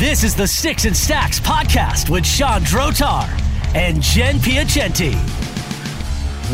This 0.00 0.24
is 0.24 0.34
the 0.34 0.48
Sticks 0.48 0.86
and 0.86 0.96
Stacks 0.96 1.38
podcast 1.38 2.08
with 2.08 2.24
Sean 2.24 2.62
Drotar 2.62 3.28
and 3.74 4.00
Jen 4.00 4.36
Piacenti. 4.36 5.12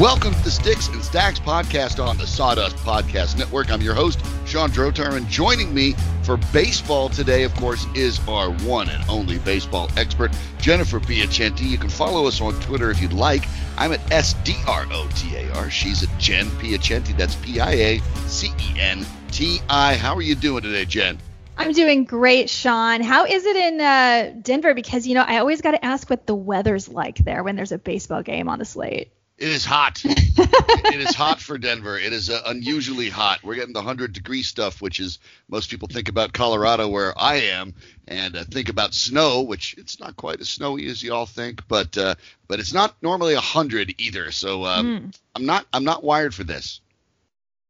Welcome 0.00 0.34
to 0.34 0.42
the 0.42 0.50
Sticks 0.50 0.88
and 0.88 1.00
Stacks 1.00 1.38
podcast 1.38 2.04
on 2.04 2.18
the 2.18 2.26
Sawdust 2.26 2.74
Podcast 2.78 3.38
Network. 3.38 3.70
I'm 3.70 3.80
your 3.80 3.94
host, 3.94 4.18
Sean 4.46 4.70
Drotar, 4.70 5.12
and 5.12 5.28
joining 5.28 5.72
me 5.72 5.94
for 6.24 6.38
baseball 6.52 7.08
today, 7.08 7.44
of 7.44 7.54
course, 7.54 7.86
is 7.94 8.18
our 8.26 8.50
one 8.50 8.88
and 8.88 9.08
only 9.08 9.38
baseball 9.38 9.88
expert, 9.96 10.32
Jennifer 10.58 10.98
Piacenti. 10.98 11.70
You 11.70 11.78
can 11.78 11.88
follow 11.88 12.26
us 12.26 12.40
on 12.40 12.54
Twitter 12.54 12.90
if 12.90 13.00
you'd 13.00 13.12
like. 13.12 13.46
I'm 13.76 13.92
at 13.92 14.00
S-D-R-O-T-A-R. 14.10 15.70
She's 15.70 16.02
at 16.02 16.18
Jen 16.18 16.46
Piacenti. 16.46 17.16
That's 17.16 17.36
P-I-A-C-E-N-T-I. 17.36 18.04
How 19.94 20.16
are 20.16 20.22
you 20.22 20.34
doing 20.34 20.64
today, 20.64 20.84
Jen? 20.84 21.20
I'm 21.56 21.72
doing 21.72 22.04
great, 22.04 22.50
Sean. 22.50 23.00
How 23.00 23.24
is 23.24 23.44
it 23.44 23.56
in 23.56 23.80
uh, 23.80 24.34
Denver? 24.42 24.74
Because, 24.74 25.06
you 25.06 25.14
know, 25.14 25.24
I 25.26 25.38
always 25.38 25.60
got 25.60 25.72
to 25.72 25.84
ask 25.84 26.08
what 26.10 26.26
the 26.26 26.34
weather's 26.34 26.88
like 26.88 27.18
there 27.18 27.42
when 27.42 27.56
there's 27.56 27.72
a 27.72 27.78
baseball 27.78 28.22
game 28.22 28.48
on 28.48 28.58
the 28.58 28.64
slate. 28.64 29.12
It 29.38 29.48
is 29.48 29.66
hot. 29.66 30.00
it 30.04 31.00
is 31.00 31.14
hot 31.14 31.40
for 31.40 31.58
Denver. 31.58 31.98
It 31.98 32.14
is 32.14 32.30
uh, 32.30 32.40
unusually 32.46 33.10
hot. 33.10 33.44
We're 33.44 33.56
getting 33.56 33.74
the 33.74 33.80
100 33.80 34.14
degree 34.14 34.42
stuff, 34.42 34.80
which 34.80 34.98
is 34.98 35.18
most 35.48 35.68
people 35.68 35.88
think 35.88 36.08
about 36.08 36.32
Colorado, 36.32 36.88
where 36.88 37.12
I 37.18 37.36
am, 37.36 37.74
and 38.08 38.34
uh, 38.34 38.44
think 38.44 38.70
about 38.70 38.94
snow, 38.94 39.42
which 39.42 39.74
it's 39.76 40.00
not 40.00 40.16
quite 40.16 40.40
as 40.40 40.48
snowy 40.48 40.86
as 40.86 41.02
you 41.02 41.12
all 41.12 41.26
think, 41.26 41.68
but 41.68 41.98
uh, 41.98 42.14
but 42.48 42.60
it's 42.60 42.72
not 42.72 42.96
normally 43.02 43.34
100 43.34 43.96
either. 43.98 44.30
So 44.30 44.60
mm. 44.60 45.14
I'm 45.34 45.44
not 45.44 45.66
I'm 45.70 45.84
not 45.84 46.02
wired 46.02 46.34
for 46.34 46.44
this. 46.44 46.80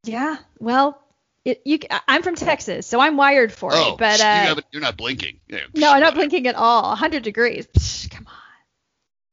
Yeah. 0.05 0.37
Well, 0.61 1.03
it, 1.47 1.63
you, 1.65 1.79
I'm 2.09 2.25
from 2.25 2.35
Texas, 2.35 2.89
so 2.89 2.99
I'm 2.99 3.17
wired 3.17 3.53
for 3.53 3.71
oh, 3.73 3.93
it. 3.93 3.99
But 3.99 4.21
uh, 4.21 4.57
you 4.73 4.81
are 4.81 4.83
not 4.83 4.97
blinking. 4.97 5.39
Yeah, 5.49 5.61
no, 5.75 5.93
I'm 5.93 6.01
not 6.01 6.15
blinking 6.15 6.49
at 6.49 6.57
all. 6.57 6.89
100 6.89 7.23
degrees. 7.23 7.69
Psh, 7.69 8.11
come 8.11 8.27
on. 8.27 8.33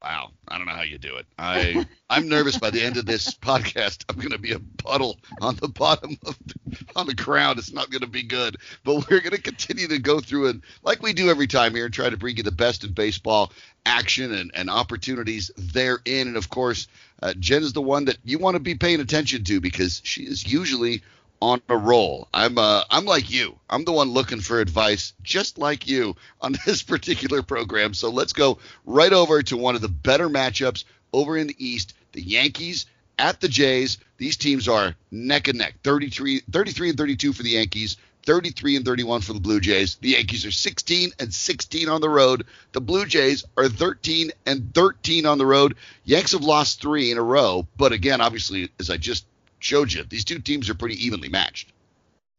Wow, 0.04 0.32
I 0.48 0.58
don't 0.58 0.68
know 0.68 0.74
how 0.74 0.84
you 0.84 1.00
do 1.00 1.16
it. 1.16 1.26
I 1.40 1.88
I'm 2.10 2.28
nervous 2.28 2.60
by 2.60 2.70
the 2.70 2.84
end 2.84 2.98
of 2.98 3.08
this 3.08 3.34
podcast. 3.42 4.04
I'm 4.10 4.18
going 4.18 4.30
to 4.30 4.38
be 4.38 4.52
a 4.52 4.60
puddle 4.60 5.18
on 5.42 5.56
the 5.56 5.70
bottom 5.70 6.18
of 6.26 6.38
the, 6.46 6.78
on 6.96 7.08
the 7.08 7.16
ground. 7.16 7.58
It's 7.58 7.74
not 7.74 7.90
going 7.90 8.02
to 8.02 8.08
be 8.08 8.22
good. 8.22 8.58
But 8.84 9.09
we're 9.09 9.22
going 9.22 9.32
to 9.32 9.42
continue 9.42 9.88
to 9.88 9.98
go 9.98 10.20
through 10.20 10.50
it 10.50 10.58
like 10.84 11.02
we 11.02 11.14
do 11.14 11.30
every 11.30 11.48
time 11.48 11.74
here 11.74 11.86
and 11.86 11.94
try 11.94 12.09
to 12.12 12.18
bring 12.18 12.38
you 12.38 12.44
the 12.44 12.52
best 12.52 12.84
in 12.84 12.92
baseball 12.92 13.54
action 13.88 14.34
and, 14.34 14.52
and 14.54 14.70
opportunities 14.70 15.50
therein. 15.58 16.28
And 16.28 16.38
of 16.38 16.50
course, 16.50 16.88
uh, 17.24 17.34
Jen 17.40 17.64
is 17.64 17.74
the 17.74 17.82
one 17.82 18.06
that 18.06 18.18
you 18.24 18.38
want 18.38 18.56
to 18.56 18.59
be 18.59 18.76
paying 18.76 19.00
attention 19.00 19.46
to 19.46 19.62
because 19.62 20.02
she 20.04 20.24
is 20.24 20.46
usually 20.46 21.02
on 21.44 21.62
a 21.68 21.76
roll. 21.76 22.30
I'm 22.34 22.58
uh, 22.58 22.86
I'm 22.90 23.04
like 23.04 23.30
you. 23.30 23.60
I'm 23.70 23.84
the 23.84 23.92
one 23.92 24.12
looking 24.12 24.40
for 24.40 24.62
advice, 24.62 25.12
just 25.24 25.58
like 25.58 25.88
you, 25.90 26.16
on 26.40 26.56
this 26.66 26.82
particular 26.82 27.42
program. 27.44 27.94
So 27.94 28.10
let's 28.10 28.32
go 28.32 28.60
right 28.86 29.12
over 29.12 29.44
to 29.44 29.58
one 29.58 29.76
of 29.76 29.82
the 29.82 29.90
better 29.90 30.30
matchups 30.30 30.86
over 31.12 31.38
in 31.38 31.48
the 31.48 31.56
East. 31.66 31.96
The 32.14 32.22
Yankees 32.22 32.86
at 33.20 33.42
the 33.42 33.50
Jays. 33.50 33.98
These 34.18 34.38
teams 34.38 34.70
are 34.70 34.96
neck 35.12 35.50
and 35.50 35.58
neck. 35.58 35.76
33, 35.84 36.44
33 36.50 36.90
and 36.90 36.98
32 36.98 37.34
for 37.34 37.44
the 37.44 37.50
Yankees. 37.50 37.98
33 38.26 38.78
and 38.78 38.86
31 38.86 39.20
for 39.20 39.34
the 39.34 39.42
Blue 39.42 39.60
Jays. 39.60 39.96
The 39.96 40.12
Yankees 40.12 40.46
are 40.46 40.52
16 40.52 41.12
and 41.20 41.34
16 41.34 41.90
on 41.90 42.00
the 42.00 42.10
road. 42.10 42.46
The 42.72 42.80
Blue 42.80 43.06
Jays 43.06 43.44
are 43.58 43.68
13 43.68 44.32
and 44.46 44.74
13 44.74 45.26
on 45.26 45.38
the 45.38 45.46
road. 45.46 45.76
Yanks 46.06 46.32
have 46.32 46.42
lost 46.42 46.82
three 46.82 47.12
in 47.12 47.18
a 47.18 47.22
row, 47.22 47.68
but 47.76 47.92
again, 47.92 48.22
obviously, 48.22 48.70
as 48.80 48.90
I 48.90 48.96
just 48.96 49.26
showed 49.64 49.92
you 49.92 50.03
these 50.03 50.25
two 50.25 50.39
teams 50.39 50.69
are 50.69 50.75
pretty 50.75 51.06
evenly 51.06 51.30
matched. 51.30 51.72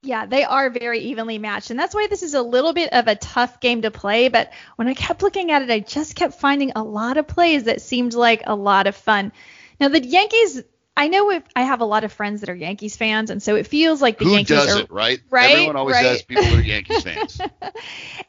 Yeah, 0.02 0.26
they 0.26 0.44
are 0.44 0.68
very 0.68 0.98
evenly 1.00 1.38
matched. 1.38 1.70
And 1.70 1.80
that's 1.80 1.94
why 1.94 2.06
this 2.08 2.22
is 2.22 2.34
a 2.34 2.42
little 2.42 2.74
bit 2.74 2.92
of 2.92 3.08
a 3.08 3.16
tough 3.16 3.60
game 3.60 3.82
to 3.82 3.90
play. 3.90 4.28
But 4.28 4.52
when 4.76 4.86
I 4.86 4.94
kept 4.94 5.22
looking 5.22 5.50
at 5.50 5.62
it, 5.62 5.70
I 5.70 5.80
just 5.80 6.14
kept 6.14 6.34
finding 6.34 6.72
a 6.76 6.82
lot 6.82 7.16
of 7.16 7.26
plays 7.26 7.64
that 7.64 7.80
seemed 7.80 8.12
like 8.12 8.42
a 8.46 8.54
lot 8.54 8.86
of 8.86 8.94
fun. 8.94 9.32
Now, 9.80 9.88
the 9.88 10.04
Yankees 10.04 10.62
I 10.96 11.08
know 11.08 11.30
if 11.32 11.42
I 11.56 11.62
have 11.62 11.80
a 11.80 11.84
lot 11.84 12.04
of 12.04 12.12
friends 12.12 12.40
that 12.40 12.48
are 12.48 12.54
Yankees 12.54 12.96
fans, 12.96 13.30
and 13.30 13.42
so 13.42 13.56
it 13.56 13.66
feels 13.66 14.00
like 14.00 14.18
the 14.18 14.26
Who 14.26 14.32
Yankees 14.32 14.56
doesn't, 14.56 14.90
are 14.90 14.94
right. 14.94 15.20
Right. 15.28 15.50
Everyone 15.50 15.76
always 15.76 15.94
right. 15.94 16.04
says 16.04 16.22
people 16.22 16.44
are 16.44 16.60
Yankees 16.60 17.02
fans. 17.04 17.40
and 17.40 17.50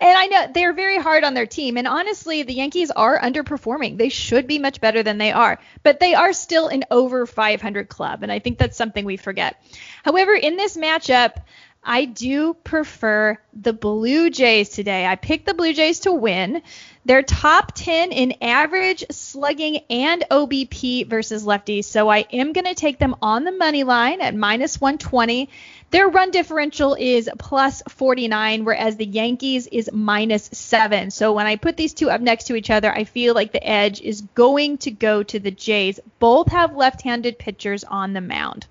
I 0.02 0.26
know 0.28 0.48
they're 0.52 0.74
very 0.74 0.98
hard 0.98 1.24
on 1.24 1.36
their 1.36 1.46
team, 1.46 1.78
and 1.78 1.88
honestly, 1.88 2.42
the 2.42 2.54
Yankees 2.54 2.90
are 2.90 3.20
underperforming. 3.20 3.98
They 3.98 4.10
should 4.10 4.48
be 4.48 4.58
much 4.58 4.82
better 4.82 5.04
than 5.04 5.20
they 5.20 5.32
are, 5.32 5.60
but 5.84 6.00
they 6.00 6.16
are 6.16 6.34
still 6.34 6.68
an 6.68 6.86
over 6.90 7.28
500 7.28 7.88
club, 7.88 8.24
and 8.24 8.32
I 8.32 8.40
think 8.40 8.58
that's 8.58 8.78
something 8.78 9.06
we 9.06 9.18
forget. 9.18 9.62
However, 10.04 10.34
in 10.34 10.58
this 10.58 10.76
matchup, 10.76 11.44
I 11.84 12.06
do 12.06 12.56
prefer 12.56 13.38
the 13.54 13.74
Blue 13.74 14.32
Jays 14.32 14.70
today. 14.70 15.06
I 15.06 15.16
picked 15.16 15.46
the 15.46 15.54
Blue 15.54 15.72
Jays 15.72 16.00
to 16.02 16.12
win. 16.12 16.64
They're 17.06 17.22
top 17.22 17.74
10 17.76 18.12
in 18.12 18.34
average 18.42 19.06
slugging 19.12 19.82
and 19.92 20.26
OBP 20.32 21.08
versus 21.08 21.46
lefties. 21.46 21.86
So 21.86 22.10
I 22.10 22.26
am 22.34 22.52
going 22.52 22.66
to 22.66 22.74
take 22.74 22.98
them 22.98 23.16
on 23.22 23.44
the 23.44 23.52
money 23.52 23.84
line 23.84 24.22
at 24.22 24.34
minus 24.34 24.82
120. 24.82 25.50
Their 25.92 26.08
run 26.10 26.32
differential 26.32 26.96
is 27.00 27.30
plus 27.38 27.84
49, 27.88 28.66
whereas 28.66 28.96
the 28.96 29.06
Yankees 29.06 29.68
is 29.68 29.92
minus 29.94 30.50
7. 30.52 31.12
So 31.12 31.32
when 31.34 31.46
I 31.46 31.58
put 31.58 31.78
these 31.78 31.94
two 31.94 32.10
up 32.10 32.22
next 32.22 32.46
to 32.46 32.56
each 32.56 32.72
other, 32.72 32.92
I 32.92 33.04
feel 33.04 33.36
like 33.36 33.52
the 33.52 33.66
edge 33.66 34.02
is 34.02 34.22
going 34.22 34.80
to 34.80 34.92
go 34.92 35.22
to 35.22 35.40
the 35.40 35.52
Jays. 35.52 36.00
Both 36.18 36.50
have 36.50 36.76
left 36.76 37.04
handed 37.04 37.38
pitchers 37.38 37.84
on 37.84 38.14
the 38.14 38.22
mound. 38.22 38.66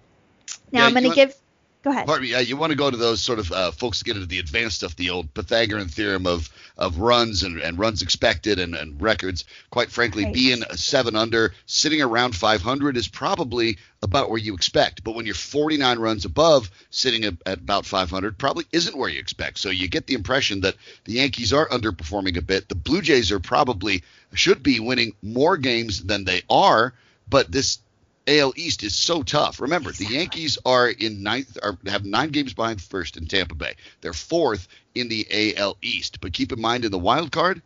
Now 0.72 0.80
Yeah, 0.80 0.86
I'm 0.86 0.92
going 0.92 1.08
to 1.08 1.14
give. 1.14 1.36
Go 1.84 1.90
ahead. 1.90 2.06
Pardon 2.06 2.22
me. 2.24 2.30
Yeah, 2.30 2.40
you 2.40 2.56
want 2.56 2.70
to 2.70 2.76
go 2.76 2.90
to 2.90 2.96
those 2.96 3.20
sort 3.20 3.38
of 3.38 3.52
uh, 3.52 3.70
folks 3.70 4.02
get 4.02 4.16
into 4.16 4.26
the 4.26 4.38
advanced 4.38 4.78
stuff, 4.78 4.96
the 4.96 5.10
old 5.10 5.32
Pythagorean 5.34 5.88
theorem 5.88 6.26
of 6.26 6.48
of 6.76 6.98
runs 6.98 7.42
and, 7.44 7.60
and 7.60 7.78
runs 7.78 8.02
expected 8.02 8.58
and, 8.58 8.74
and 8.74 9.00
records. 9.00 9.44
Quite 9.70 9.90
frankly, 9.92 10.24
Right. 10.24 10.34
being 10.34 10.62
a 10.68 10.76
seven 10.76 11.14
under, 11.14 11.52
sitting 11.66 12.02
around 12.02 12.34
500 12.34 12.96
is 12.96 13.06
probably 13.06 13.76
about 14.02 14.28
where 14.28 14.40
you 14.40 14.54
expect. 14.54 15.04
But 15.04 15.14
when 15.14 15.24
you're 15.24 15.36
49 15.36 15.98
runs 16.00 16.24
above, 16.24 16.70
sitting 16.90 17.24
at, 17.24 17.34
at 17.46 17.58
about 17.58 17.86
500 17.86 18.38
probably 18.38 18.64
isn't 18.72 18.96
where 18.96 19.08
you 19.10 19.20
expect. 19.20 19.58
So 19.58 19.68
you 19.70 19.86
get 19.86 20.06
the 20.08 20.14
impression 20.14 20.62
that 20.62 20.74
the 21.04 21.12
Yankees 21.12 21.52
are 21.52 21.68
underperforming 21.68 22.36
a 22.38 22.42
bit. 22.42 22.68
The 22.68 22.74
Blue 22.74 23.02
Jays 23.02 23.30
are 23.30 23.40
probably 23.40 24.02
should 24.32 24.62
be 24.62 24.80
winning 24.80 25.12
more 25.22 25.56
games 25.56 26.02
than 26.02 26.24
they 26.24 26.42
are, 26.50 26.92
but 27.28 27.52
this 27.52 27.78
AL 28.26 28.54
East 28.56 28.82
is 28.82 28.94
so 28.94 29.22
tough. 29.22 29.60
Remember, 29.60 29.92
the 29.92 30.06
Yankees 30.06 30.58
are 30.64 30.88
in 30.88 31.22
ninth, 31.22 31.58
are, 31.62 31.76
have 31.86 32.04
nine 32.04 32.30
games 32.30 32.54
behind 32.54 32.80
first 32.80 33.16
in 33.16 33.26
Tampa 33.26 33.54
Bay. 33.54 33.74
They're 34.00 34.12
fourth 34.12 34.66
in 34.94 35.08
the 35.08 35.56
AL 35.56 35.76
East. 35.82 36.20
But 36.20 36.32
keep 36.32 36.52
in 36.52 36.60
mind, 36.60 36.84
in 36.84 36.90
the 36.90 36.98
wild 36.98 37.32
card, 37.32 37.60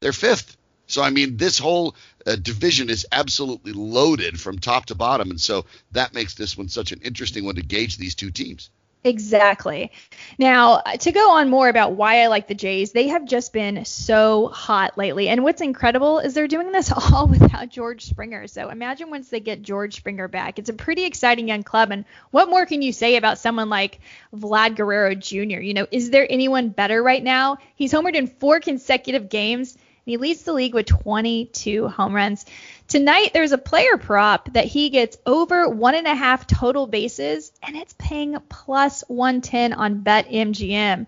they're 0.00 0.12
fifth. 0.12 0.56
So 0.86 1.02
I 1.02 1.10
mean, 1.10 1.36
this 1.36 1.58
whole 1.58 1.94
uh, 2.26 2.36
division 2.36 2.90
is 2.90 3.06
absolutely 3.12 3.72
loaded 3.72 4.40
from 4.40 4.58
top 4.58 4.86
to 4.86 4.94
bottom, 4.94 5.30
and 5.30 5.40
so 5.40 5.64
that 5.92 6.14
makes 6.14 6.34
this 6.34 6.56
one 6.56 6.68
such 6.68 6.92
an 6.92 7.00
interesting 7.02 7.44
one 7.44 7.54
to 7.54 7.62
gauge 7.62 7.96
these 7.96 8.14
two 8.14 8.30
teams. 8.30 8.70
Exactly. 9.04 9.90
Now, 10.38 10.74
uh, 10.74 10.96
to 10.98 11.10
go 11.10 11.32
on 11.32 11.50
more 11.50 11.68
about 11.68 11.94
why 11.94 12.22
I 12.22 12.28
like 12.28 12.46
the 12.46 12.54
Jays, 12.54 12.92
they 12.92 13.08
have 13.08 13.24
just 13.24 13.52
been 13.52 13.84
so 13.84 14.46
hot 14.46 14.96
lately. 14.96 15.28
And 15.28 15.42
what's 15.42 15.60
incredible 15.60 16.20
is 16.20 16.34
they're 16.34 16.46
doing 16.46 16.70
this 16.70 16.92
all 17.12 17.26
without 17.26 17.68
George 17.68 18.04
Springer. 18.04 18.46
So 18.46 18.68
imagine 18.70 19.10
once 19.10 19.28
they 19.28 19.40
get 19.40 19.62
George 19.62 19.96
Springer 19.96 20.28
back. 20.28 20.60
It's 20.60 20.70
a 20.70 20.74
pretty 20.74 21.02
exciting 21.04 21.48
young 21.48 21.64
club. 21.64 21.90
And 21.90 22.04
what 22.30 22.48
more 22.48 22.64
can 22.64 22.80
you 22.80 22.92
say 22.92 23.16
about 23.16 23.38
someone 23.38 23.68
like 23.68 23.98
Vlad 24.32 24.76
Guerrero 24.76 25.16
Jr.? 25.16 25.60
You 25.60 25.74
know, 25.74 25.86
is 25.90 26.10
there 26.10 26.26
anyone 26.30 26.68
better 26.68 27.02
right 27.02 27.22
now? 27.22 27.58
He's 27.74 27.92
homered 27.92 28.14
in 28.14 28.28
four 28.28 28.60
consecutive 28.60 29.28
games. 29.28 29.74
And 29.74 30.10
he 30.10 30.16
leads 30.16 30.42
the 30.42 30.52
league 30.52 30.74
with 30.74 30.86
22 30.86 31.88
home 31.88 32.14
runs. 32.14 32.44
Tonight, 32.92 33.30
there's 33.32 33.52
a 33.52 33.56
player 33.56 33.96
prop 33.96 34.52
that 34.52 34.66
he 34.66 34.90
gets 34.90 35.16
over 35.24 35.66
one 35.66 35.94
and 35.94 36.06
a 36.06 36.14
half 36.14 36.46
total 36.46 36.86
bases, 36.86 37.50
and 37.62 37.74
it's 37.74 37.94
paying 37.94 38.36
plus 38.50 39.02
110 39.08 39.72
on 39.72 40.02
BetMGM. 40.02 41.06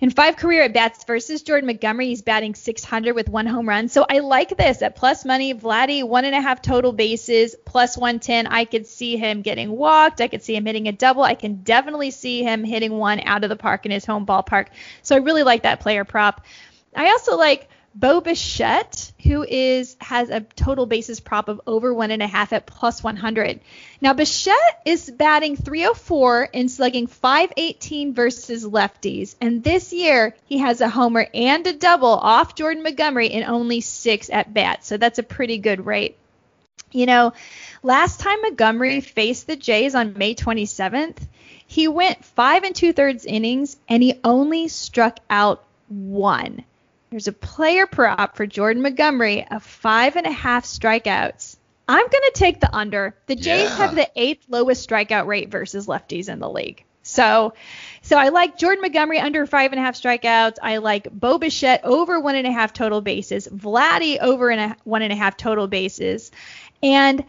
In 0.00 0.10
five 0.10 0.36
career 0.36 0.62
at 0.62 0.72
bats 0.72 1.02
versus 1.02 1.42
Jordan 1.42 1.66
Montgomery, 1.66 2.06
he's 2.06 2.22
batting 2.22 2.54
600 2.54 3.12
with 3.12 3.28
one 3.28 3.46
home 3.46 3.68
run. 3.68 3.88
So 3.88 4.06
I 4.08 4.20
like 4.20 4.56
this 4.56 4.82
at 4.82 4.94
plus 4.94 5.24
money. 5.24 5.52
Vladdy, 5.52 6.04
one 6.04 6.24
and 6.24 6.36
a 6.36 6.40
half 6.40 6.62
total 6.62 6.92
bases, 6.92 7.56
plus 7.64 7.96
110. 7.96 8.46
I 8.46 8.64
could 8.64 8.86
see 8.86 9.16
him 9.16 9.42
getting 9.42 9.72
walked. 9.72 10.20
I 10.20 10.28
could 10.28 10.44
see 10.44 10.54
him 10.54 10.64
hitting 10.64 10.86
a 10.86 10.92
double. 10.92 11.24
I 11.24 11.34
can 11.34 11.64
definitely 11.64 12.12
see 12.12 12.44
him 12.44 12.62
hitting 12.62 12.92
one 12.92 13.18
out 13.18 13.42
of 13.42 13.50
the 13.50 13.56
park 13.56 13.84
in 13.84 13.90
his 13.90 14.04
home 14.04 14.26
ballpark. 14.26 14.68
So 15.02 15.16
I 15.16 15.18
really 15.18 15.42
like 15.42 15.64
that 15.64 15.80
player 15.80 16.04
prop. 16.04 16.46
I 16.94 17.08
also 17.08 17.36
like 17.36 17.68
Bo 17.98 18.20
Bichette, 18.20 19.10
who 19.22 19.42
is 19.42 19.96
has 20.02 20.28
a 20.28 20.42
total 20.42 20.84
basis 20.84 21.18
prop 21.18 21.48
of 21.48 21.62
over 21.66 21.94
one 21.94 22.10
and 22.10 22.22
a 22.22 22.26
half 22.26 22.52
at 22.52 22.66
plus 22.66 23.02
100. 23.02 23.60
Now 24.02 24.12
Bichette 24.12 24.82
is 24.84 25.10
batting 25.10 25.56
304 25.56 26.50
and 26.52 26.70
slugging 26.70 27.06
518 27.06 28.12
versus 28.12 28.66
lefties, 28.66 29.34
and 29.40 29.64
this 29.64 29.94
year 29.94 30.36
he 30.44 30.58
has 30.58 30.82
a 30.82 30.90
homer 30.90 31.26
and 31.32 31.66
a 31.66 31.72
double 31.72 32.10
off 32.10 32.54
Jordan 32.54 32.82
Montgomery 32.82 33.28
in 33.28 33.44
only 33.44 33.80
six 33.80 34.28
at 34.28 34.52
bats. 34.52 34.86
So 34.86 34.98
that's 34.98 35.18
a 35.18 35.22
pretty 35.22 35.56
good 35.56 35.86
rate. 35.86 36.18
You 36.92 37.06
know, 37.06 37.32
last 37.82 38.20
time 38.20 38.42
Montgomery 38.42 39.00
faced 39.00 39.46
the 39.46 39.56
Jays 39.56 39.94
on 39.94 40.18
May 40.18 40.34
27th, 40.34 41.16
he 41.66 41.88
went 41.88 42.26
five 42.26 42.62
and 42.62 42.76
two 42.76 42.92
thirds 42.92 43.24
innings 43.24 43.78
and 43.88 44.02
he 44.02 44.20
only 44.22 44.68
struck 44.68 45.18
out 45.30 45.64
one. 45.88 46.62
There's 47.10 47.28
a 47.28 47.32
player 47.32 47.86
prop 47.86 48.36
for 48.36 48.46
Jordan 48.46 48.82
Montgomery 48.82 49.46
of 49.48 49.62
five 49.62 50.16
and 50.16 50.26
a 50.26 50.32
half 50.32 50.64
strikeouts. 50.64 51.56
I'm 51.88 52.06
going 52.08 52.10
to 52.24 52.32
take 52.34 52.60
the 52.60 52.74
under. 52.74 53.16
The 53.26 53.36
Jays 53.36 53.70
Yeah. 53.70 53.76
have 53.76 53.94
the 53.94 54.10
eighth 54.16 54.46
lowest 54.48 54.88
strikeout 54.88 55.26
rate 55.26 55.50
versus 55.50 55.86
lefties 55.86 56.28
in 56.28 56.40
the 56.40 56.50
league. 56.50 56.84
So, 57.04 57.54
so 58.02 58.16
I 58.18 58.30
like 58.30 58.58
Jordan 58.58 58.82
Montgomery 58.82 59.20
under 59.20 59.46
five 59.46 59.70
and 59.70 59.78
a 59.78 59.82
half 59.84 59.94
strikeouts. 59.94 60.56
I 60.60 60.78
like 60.78 61.08
Bo 61.12 61.38
Bichette 61.38 61.82
over 61.84 62.18
one 62.18 62.34
and 62.34 62.48
a 62.48 62.50
half 62.52 62.72
total 62.72 63.00
bases. 63.00 63.46
Vladdy 63.46 64.18
over 64.18 64.50
and 64.50 64.72
a, 64.72 64.76
one 64.82 65.02
and 65.02 65.12
a 65.12 65.16
half 65.16 65.36
total 65.36 65.68
bases. 65.68 66.32
And 66.82 67.24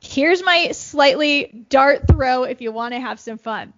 here's 0.00 0.42
my 0.42 0.72
slightly 0.72 1.64
dart 1.68 2.08
throw 2.08 2.42
if 2.42 2.60
you 2.60 2.72
want 2.72 2.94
to 2.94 3.00
have 3.00 3.20
some 3.20 3.38
fun. 3.38 3.72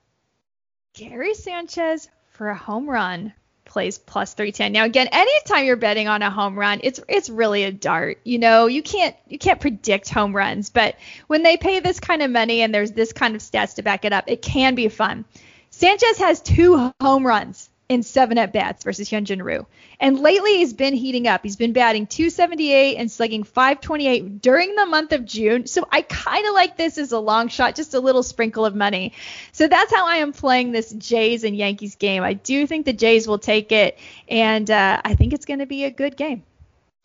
Gary 0.94 1.34
Sanchez 1.34 2.08
for 2.30 2.48
a 2.48 2.56
home 2.56 2.88
run 2.88 3.34
plays 3.72 3.96
plus 3.96 4.34
310. 4.34 4.72
Now 4.72 4.84
again, 4.84 5.08
anytime 5.10 5.64
you're 5.64 5.76
betting 5.76 6.06
on 6.06 6.20
a 6.20 6.30
home 6.30 6.58
run, 6.58 6.80
it's 6.82 7.00
it's 7.08 7.30
really 7.30 7.64
a 7.64 7.72
dart. 7.72 8.18
You 8.22 8.38
know, 8.38 8.66
you 8.66 8.82
can't 8.82 9.16
you 9.28 9.38
can't 9.38 9.60
predict 9.60 10.10
home 10.10 10.36
runs, 10.36 10.68
but 10.68 10.96
when 11.26 11.42
they 11.42 11.56
pay 11.56 11.80
this 11.80 11.98
kind 11.98 12.22
of 12.22 12.30
money 12.30 12.60
and 12.60 12.74
there's 12.74 12.92
this 12.92 13.12
kind 13.12 13.34
of 13.34 13.40
stats 13.40 13.76
to 13.76 13.82
back 13.82 14.04
it 14.04 14.12
up, 14.12 14.24
it 14.26 14.42
can 14.42 14.74
be 14.74 14.88
fun. 14.88 15.24
Sanchez 15.70 16.18
has 16.18 16.42
two 16.42 16.92
home 17.00 17.26
runs 17.26 17.70
in 17.92 18.02
seven 18.02 18.38
at 18.38 18.54
bats 18.54 18.84
versus 18.84 19.10
Hyunjin 19.10 19.42
Ryu. 19.42 19.66
And 20.00 20.18
lately 20.18 20.56
he's 20.56 20.72
been 20.72 20.94
heating 20.94 21.28
up. 21.28 21.42
He's 21.42 21.56
been 21.56 21.74
batting 21.74 22.06
278 22.06 22.96
and 22.96 23.12
slugging 23.12 23.44
528 23.44 24.40
during 24.40 24.74
the 24.74 24.86
month 24.86 25.12
of 25.12 25.26
June. 25.26 25.66
So 25.66 25.86
I 25.92 26.00
kind 26.00 26.46
of 26.46 26.54
like 26.54 26.78
this 26.78 26.96
as 26.96 27.12
a 27.12 27.18
long 27.18 27.48
shot, 27.48 27.74
just 27.74 27.92
a 27.92 28.00
little 28.00 28.22
sprinkle 28.22 28.64
of 28.64 28.74
money. 28.74 29.12
So 29.52 29.68
that's 29.68 29.94
how 29.94 30.06
I 30.06 30.16
am 30.16 30.32
playing 30.32 30.72
this 30.72 30.90
Jays 30.90 31.44
and 31.44 31.54
Yankees 31.54 31.96
game. 31.96 32.22
I 32.22 32.32
do 32.32 32.66
think 32.66 32.86
the 32.86 32.94
Jays 32.94 33.28
will 33.28 33.38
take 33.38 33.72
it, 33.72 33.98
and 34.26 34.70
uh, 34.70 35.02
I 35.04 35.14
think 35.14 35.34
it's 35.34 35.44
going 35.44 35.60
to 35.60 35.66
be 35.66 35.84
a 35.84 35.90
good 35.90 36.16
game. 36.16 36.44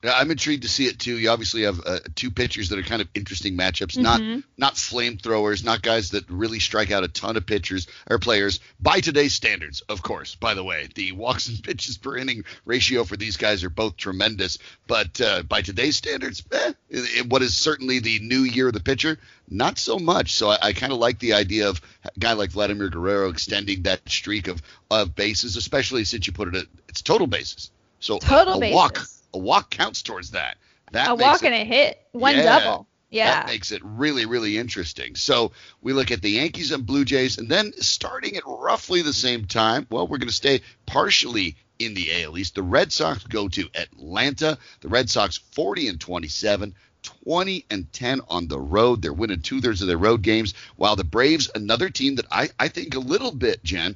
Yeah, 0.04 0.14
I'm 0.16 0.30
intrigued 0.30 0.62
to 0.62 0.70
see 0.70 0.86
it 0.86 1.00
too. 1.00 1.18
You 1.18 1.32
obviously 1.32 1.64
have 1.64 1.82
uh, 1.84 1.98
two 2.14 2.30
pitchers 2.30 2.70
that 2.70 2.78
are 2.78 2.84
kind 2.84 3.02
of 3.02 3.08
interesting 3.16 3.58
matchups, 3.58 3.98
not 3.98 4.22
Mhm. 4.22 4.44
not 4.56 4.76
flamethrowers, 4.76 5.64
not 5.64 5.82
guys 5.82 6.12
that 6.12 6.30
really 6.30 6.60
strike 6.60 6.92
out 6.92 7.04
a 7.04 7.08
ton 7.08 7.36
of 7.36 7.48
pitchers 7.48 7.88
or 8.08 8.20
players 8.20 8.60
by 8.80 9.00
today's 9.00 9.34
standards. 9.34 9.82
Of 9.82 10.04
course, 10.04 10.36
by 10.36 10.54
the 10.54 10.64
way, 10.64 10.88
the 10.94 11.14
walks 11.14 11.48
and 11.48 11.64
pitches 11.64 11.98
per 11.98 12.16
inning 12.16 12.44
ratio 12.64 13.06
for 13.06 13.18
these 13.18 13.38
guys 13.38 13.64
are 13.64 13.72
both 13.72 13.98
tremendous, 13.98 14.60
but 14.86 15.20
uh, 15.20 15.42
by 15.42 15.64
today's 15.64 15.96
standards, 15.98 16.44
eh, 16.52 16.74
it- 16.92 17.18
it- 17.18 17.28
what 17.30 17.42
is 17.42 17.58
certainly 17.58 17.98
the 17.98 18.20
new 18.20 18.44
year 18.44 18.68
of 18.68 18.74
the 18.76 18.80
pitcher, 18.80 19.18
not 19.50 19.80
so 19.80 19.98
much. 19.98 20.34
So 20.34 20.50
I, 20.50 20.58
I 20.62 20.74
kind 20.74 20.94
of 20.94 21.00
like 21.00 21.18
the 21.18 21.34
idea 21.34 21.70
of 21.70 21.82
a 22.06 22.10
guy 22.20 22.34
like 22.34 22.52
Vladimir 22.52 22.90
Guerrero 22.90 23.30
extending 23.30 23.82
that 23.84 24.08
streak 24.08 24.48
of 24.48 24.62
of 24.92 25.16
bases, 25.16 25.56
especially 25.58 26.04
since 26.04 26.28
you 26.28 26.34
put 26.34 26.50
it 26.50 26.56
at 26.56 26.66
it's 26.88 27.02
total 27.02 27.26
bases. 27.26 27.72
So 28.00 28.20
Total 28.20 28.62
a 28.62 28.72
walk 28.74 28.94
bases. 28.94 29.17
A 29.38 29.40
walk 29.44 29.70
counts 29.70 30.02
towards 30.02 30.32
that. 30.32 30.58
That 30.92 31.10
A 31.10 31.16
walk 31.16 31.44
it, 31.44 31.48
and 31.48 31.56
a 31.56 31.64
hit, 31.64 32.02
one 32.12 32.36
Yeah. 32.36 32.60
double. 32.60 32.88
Yeah. 33.10 33.32
That 33.32 33.48
makes 33.48 33.72
it 33.72 33.82
really, 33.84 34.26
really 34.26 34.58
interesting. 34.58 35.16
So 35.16 35.52
we 35.82 35.94
look 35.94 36.12
at 36.12 36.22
the 36.22 36.32
Yankees 36.32 36.72
and 36.72 36.86
Blue 36.86 37.06
Jays, 37.06 37.38
and 37.38 37.48
then 37.48 37.72
starting 37.80 38.36
at 38.36 38.44
roughly 38.46 39.02
the 39.02 39.14
same 39.14 39.46
time, 39.46 39.88
well, 39.90 40.08
we're 40.08 40.18
going 40.18 40.28
to 40.28 40.34
stay 40.34 40.62
partially 40.86 41.56
in 41.80 41.94
the 41.94 42.24
AL 42.24 42.38
East. 42.38 42.56
The 42.56 42.64
Red 42.64 42.92
Sox 42.92 43.24
go 43.24 43.48
to 43.50 43.70
Atlanta. 43.76 44.58
The 44.82 44.90
Red 44.90 45.10
Sox 45.10 45.38
40 45.38 45.88
and 45.88 46.00
27. 46.02 46.74
20 47.04 47.66
and 47.70 47.94
10 47.94 48.22
on 48.28 48.48
the 48.48 48.60
road. 48.60 49.02
They're 49.02 49.14
winning 49.14 49.42
two 49.42 49.62
thirds 49.62 49.82
of 49.82 49.88
their 49.88 49.98
road 49.98 50.22
games, 50.22 50.54
while 50.76 50.96
the 50.98 51.06
Braves, 51.06 51.50
another 51.54 51.90
team 51.90 52.16
that 52.16 52.26
I, 52.32 52.50
I 52.60 52.68
think 52.68 52.96
a 52.96 53.00
little 53.00 53.32
bit, 53.32 53.64
Jen, 53.64 53.96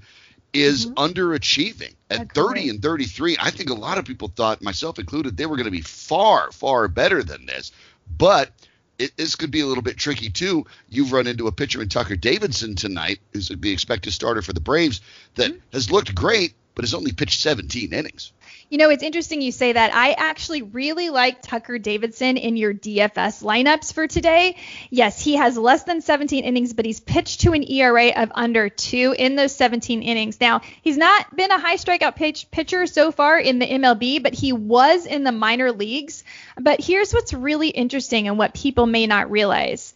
is 0.54 0.86
mm-hmm. 0.86 0.96
underachieving 0.96 1.96
at 2.10 2.22
Agree. 2.22 2.44
30 2.44 2.70
and 2.70 2.82
33. 2.82 3.38
I 3.40 3.52
think 3.52 3.70
a 3.70 3.74
lot 3.76 3.98
of 3.98 4.06
people 4.06 4.28
thought, 4.28 4.62
myself 4.62 5.00
included, 5.00 5.38
they 5.38 5.46
were 5.46 5.56
going 5.56 5.66
to 5.66 5.72
be 5.72 5.82
far, 5.82 6.52
far 6.52 6.88
better 6.88 7.24
than 7.24 7.46
this. 7.46 7.72
But 8.18 8.52
it, 9.00 9.16
this 9.18 9.36
could 9.36 9.52
be 9.52 9.62
a 9.62 9.66
little 9.66 9.84
bit 9.84 9.98
tricky 9.98 10.30
too. 10.30 10.66
You've 10.90 11.14
run 11.14 11.28
into 11.28 11.48
a 11.48 11.52
pitcher 11.52 11.82
in 11.82 11.90
Tucker 11.90 12.16
Davidson 12.16 12.76
tonight, 12.76 13.20
who's 13.34 13.50
the 13.50 13.72
expected 13.72 14.12
starter 14.12 14.42
for 14.42 14.54
the 14.54 14.60
Braves, 14.60 15.02
that 15.36 15.52
mm-hmm. 15.52 15.60
has 15.74 15.92
looked 15.92 16.14
great, 16.14 16.54
but 16.76 16.84
has 16.84 16.94
only 16.94 17.12
pitched 17.12 17.42
17 17.42 17.94
innings. 17.94 18.32
You 18.70 18.78
know, 18.78 18.90
it's 18.90 19.04
interesting 19.04 19.42
you 19.42 19.52
say 19.52 19.74
that. 19.74 19.94
I 19.94 20.14
actually 20.14 20.62
really 20.62 21.10
like 21.10 21.42
Tucker 21.42 21.78
Davidson 21.78 22.38
in 22.38 22.56
your 22.56 22.74
DFS 22.74 23.44
lineups 23.44 23.92
for 23.92 24.08
today. 24.08 24.56
Yes, 24.90 25.22
he 25.22 25.36
has 25.36 25.58
less 25.58 25.84
than 25.84 26.00
17 26.00 26.46
innings, 26.46 26.72
but 26.72 26.86
he's 26.86 27.02
pitched 27.02 27.42
to 27.42 27.52
an 27.52 27.70
ERA 27.70 28.08
of 28.16 28.32
under 28.34 28.70
two 28.70 29.14
in 29.18 29.36
those 29.36 29.54
17 29.54 30.02
innings. 30.02 30.40
Now, 30.40 30.62
he's 30.82 30.96
not 30.96 31.36
been 31.36 31.52
a 31.52 31.60
high 31.60 31.76
strikeout 31.76 32.16
pitch, 32.16 32.50
pitcher 32.50 32.88
so 32.88 33.12
far 33.12 33.38
in 33.38 33.60
the 33.60 33.68
MLB, 33.68 34.24
but 34.24 34.34
he 34.34 34.54
was 34.54 35.06
in 35.06 35.26
the 35.26 35.34
minor 35.34 35.74
leagues. 35.74 36.24
But 36.58 36.80
here's 36.82 37.14
what's 37.14 37.34
really 37.34 37.70
interesting 37.70 38.30
and 38.30 38.38
what 38.38 38.54
people 38.54 38.86
may 38.86 39.06
not 39.06 39.30
realize. 39.30 39.94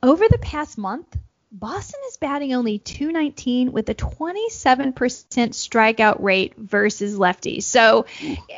Over 0.00 0.28
the 0.28 0.38
past 0.38 0.78
month, 0.78 1.16
Boston 1.52 2.00
is 2.08 2.16
batting 2.16 2.52
only 2.54 2.78
219 2.80 3.70
with 3.70 3.88
a 3.88 3.94
27% 3.94 4.94
strikeout 4.94 6.20
rate 6.20 6.54
versus 6.56 7.16
lefties. 7.16 7.62
So, 7.62 8.06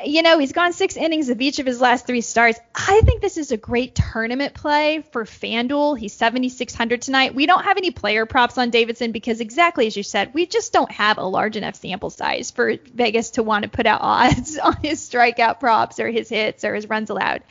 you 0.05 0.23
know, 0.23 0.39
he's 0.39 0.53
gone 0.53 0.73
six 0.73 0.97
innings 0.97 1.29
of 1.29 1.43
each 1.43 1.59
of 1.59 1.67
his 1.67 1.83
last 1.83 2.07
three 2.07 2.23
starts. 2.23 2.59
I 2.75 3.03
think 3.05 3.21
this 3.21 3.37
is 3.37 3.53
a 3.53 3.59
great 3.59 3.95
tournament 3.95 4.55
play 4.55 5.05
for 5.13 5.27
FanDuel. 5.27 5.99
He's 5.99 6.15
7,600 6.15 7.03
tonight. 7.03 7.35
We 7.35 7.45
don't 7.45 7.63
have 7.63 7.77
any 7.77 7.91
player 7.91 8.25
props 8.25 8.57
on 8.57 8.71
Davidson 8.71 9.13
because, 9.13 9.41
exactly 9.41 9.87
as 9.87 9.95
you 9.95 10.03
said, 10.03 10.33
we 10.33 10.47
just 10.47 10.73
don't 10.73 10.91
have 10.91 11.19
a 11.19 11.25
large 11.25 11.57
enough 11.57 11.75
sample 11.75 12.09
size 12.09 12.51
for 12.51 12.77
Vegas 12.95 13.31
to 13.33 13.43
want 13.43 13.65
to 13.65 13.69
put 13.69 13.85
out 13.85 14.01
odds 14.03 14.59
on 14.59 14.77
his 14.77 14.99
strikeout 15.07 15.61
props 15.61 16.01
or 16.01 16.09
his 16.09 16.31
hits 16.31 16.65
or 16.65 16.75
his 16.75 16.89
runs 16.89 17.11
allowed. 17.11 17.43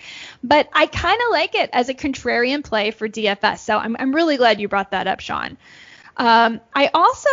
But 0.44 0.68
I 0.74 0.88
kind 0.88 1.20
of 1.28 1.32
like 1.32 1.54
it 1.54 1.70
as 1.74 1.90
a 1.90 1.94
contrarian 1.94 2.64
play 2.64 2.90
for 2.90 3.08
DFS. 3.08 3.60
So 3.60 3.78
I'm, 3.78 3.96
I'm 4.00 4.16
really 4.16 4.38
glad 4.38 4.60
you 4.60 4.68
brought 4.68 4.92
that 4.92 5.06
up, 5.06 5.22
Sean. 5.28 5.58
Um, 6.16 6.62
I 6.74 6.90
also 6.94 7.30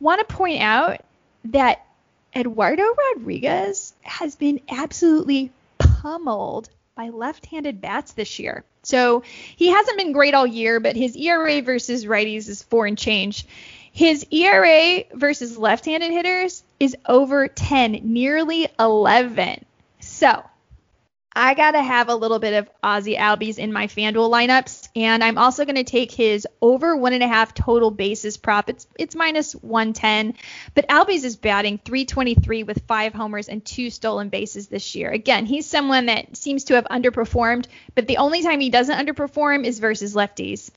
want 0.00 0.26
to 0.26 0.34
point 0.34 0.60
out 0.60 1.00
that 1.46 1.86
Eduardo 2.34 2.84
Rodriguez 3.14 3.94
has 4.02 4.36
been 4.36 4.60
absolutely 4.68 5.50
pummeled 5.78 6.68
by 6.94 7.08
left-handed 7.08 7.80
bats 7.80 8.12
this 8.12 8.38
year. 8.38 8.64
So 8.82 9.22
he 9.56 9.68
hasn't 9.68 9.96
been 9.96 10.12
great 10.12 10.34
all 10.34 10.46
year, 10.46 10.80
but 10.80 10.96
his 10.96 11.16
ERA 11.16 11.62
versus 11.62 12.04
righties 12.04 12.48
is 12.48 12.62
four 12.62 12.86
and 12.86 12.98
change. 12.98 13.46
His 13.92 14.26
ERA 14.30 15.04
versus 15.14 15.56
left-handed 15.56 16.10
hitters 16.10 16.62
is 16.78 16.96
over 17.06 17.48
10, 17.48 18.00
nearly 18.02 18.68
11. 18.78 19.64
So 20.00 20.42
I 21.40 21.54
gotta 21.54 21.80
have 21.80 22.08
a 22.08 22.16
little 22.16 22.40
bit 22.40 22.52
of 22.54 22.68
Ozzy 22.82 23.16
Albies 23.16 23.58
in 23.58 23.72
my 23.72 23.86
FanDuel 23.86 24.28
lineups, 24.28 24.88
and 24.96 25.22
I'm 25.22 25.38
also 25.38 25.64
gonna 25.64 25.84
take 25.84 26.10
his 26.10 26.48
over 26.60 26.96
one 26.96 27.12
and 27.12 27.22
a 27.22 27.28
half 27.28 27.54
total 27.54 27.92
bases 27.92 28.36
prop. 28.36 28.68
It's 28.68 28.88
it's 28.98 29.14
minus 29.14 29.52
110, 29.52 30.34
but 30.74 30.88
Albies 30.88 31.22
is 31.22 31.36
batting 31.36 31.78
323 31.78 32.64
with 32.64 32.82
five 32.88 33.14
homers 33.14 33.48
and 33.48 33.64
two 33.64 33.88
stolen 33.88 34.30
bases 34.30 34.66
this 34.66 34.96
year. 34.96 35.12
Again, 35.12 35.46
he's 35.46 35.64
someone 35.64 36.06
that 36.06 36.36
seems 36.36 36.64
to 36.64 36.74
have 36.74 36.86
underperformed, 36.86 37.66
but 37.94 38.08
the 38.08 38.16
only 38.16 38.42
time 38.42 38.58
he 38.58 38.68
doesn't 38.68 38.98
underperform 38.98 39.64
is 39.64 39.78
versus 39.78 40.16
lefties. 40.16 40.70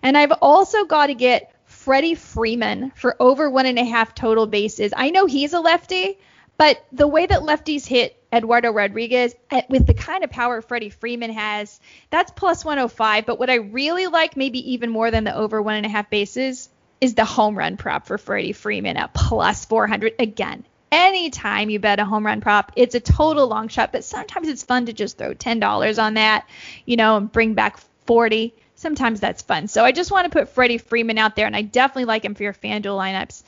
And 0.00 0.16
I've 0.16 0.32
also 0.40 0.84
got 0.84 1.08
to 1.08 1.14
get 1.14 1.52
Freddie 1.64 2.14
Freeman 2.14 2.92
for 2.94 3.16
over 3.18 3.50
one 3.50 3.66
and 3.66 3.80
a 3.80 3.84
half 3.84 4.14
total 4.14 4.46
bases. 4.46 4.92
I 4.96 5.10
know 5.10 5.26
he's 5.26 5.54
a 5.54 5.60
lefty, 5.60 6.18
but 6.56 6.84
the 6.92 7.08
way 7.08 7.26
that 7.26 7.40
lefties 7.40 7.86
hit 7.86 8.16
Eduardo 8.32 8.72
Rodriguez 8.72 9.34
eh, 9.50 9.62
with 9.68 9.86
the 9.86 9.94
kind 9.94 10.24
of 10.24 10.30
power 10.30 10.60
Freddie 10.60 10.90
Freeman 10.90 11.32
has, 11.32 11.80
that's 12.10 12.32
plus 12.32 12.64
105. 12.64 13.26
But 13.26 13.38
what 13.38 13.50
I 13.50 13.56
really 13.56 14.06
like, 14.06 14.36
maybe 14.36 14.72
even 14.72 14.90
more 14.90 15.10
than 15.10 15.24
the 15.24 15.36
over 15.36 15.60
one 15.62 15.74
and 15.74 15.86
a 15.86 15.88
half 15.88 16.10
bases, 16.10 16.68
is 17.00 17.14
the 17.14 17.24
home 17.24 17.56
run 17.56 17.76
prop 17.76 18.06
for 18.06 18.18
Freddie 18.18 18.52
Freeman 18.52 18.96
at 18.96 19.14
plus 19.14 19.64
400. 19.64 20.14
Again, 20.18 20.64
anytime 20.90 21.70
you 21.70 21.78
bet 21.78 22.00
a 22.00 22.04
home 22.04 22.26
run 22.26 22.40
prop, 22.40 22.72
it's 22.76 22.94
a 22.94 23.00
total 23.00 23.46
long 23.46 23.68
shot, 23.68 23.92
but 23.92 24.04
sometimes 24.04 24.48
it's 24.48 24.62
fun 24.62 24.86
to 24.86 24.92
just 24.92 25.18
throw 25.18 25.34
$10 25.34 26.02
on 26.02 26.14
that, 26.14 26.48
you 26.86 26.96
know, 26.96 27.16
and 27.16 27.30
bring 27.30 27.54
back 27.54 27.78
40. 28.06 28.54
Sometimes 28.76 29.20
that's 29.20 29.42
fun. 29.42 29.68
So 29.68 29.84
I 29.84 29.92
just 29.92 30.10
want 30.10 30.24
to 30.24 30.30
put 30.30 30.48
Freddie 30.48 30.78
Freeman 30.78 31.18
out 31.18 31.36
there, 31.36 31.46
and 31.46 31.56
I 31.56 31.62
definitely 31.62 32.06
like 32.06 32.24
him 32.24 32.34
for 32.34 32.42
your 32.42 32.52
FanDuel 32.52 32.98
lineups. 32.98 33.42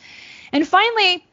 And 0.52 0.66
finally, 0.66 1.25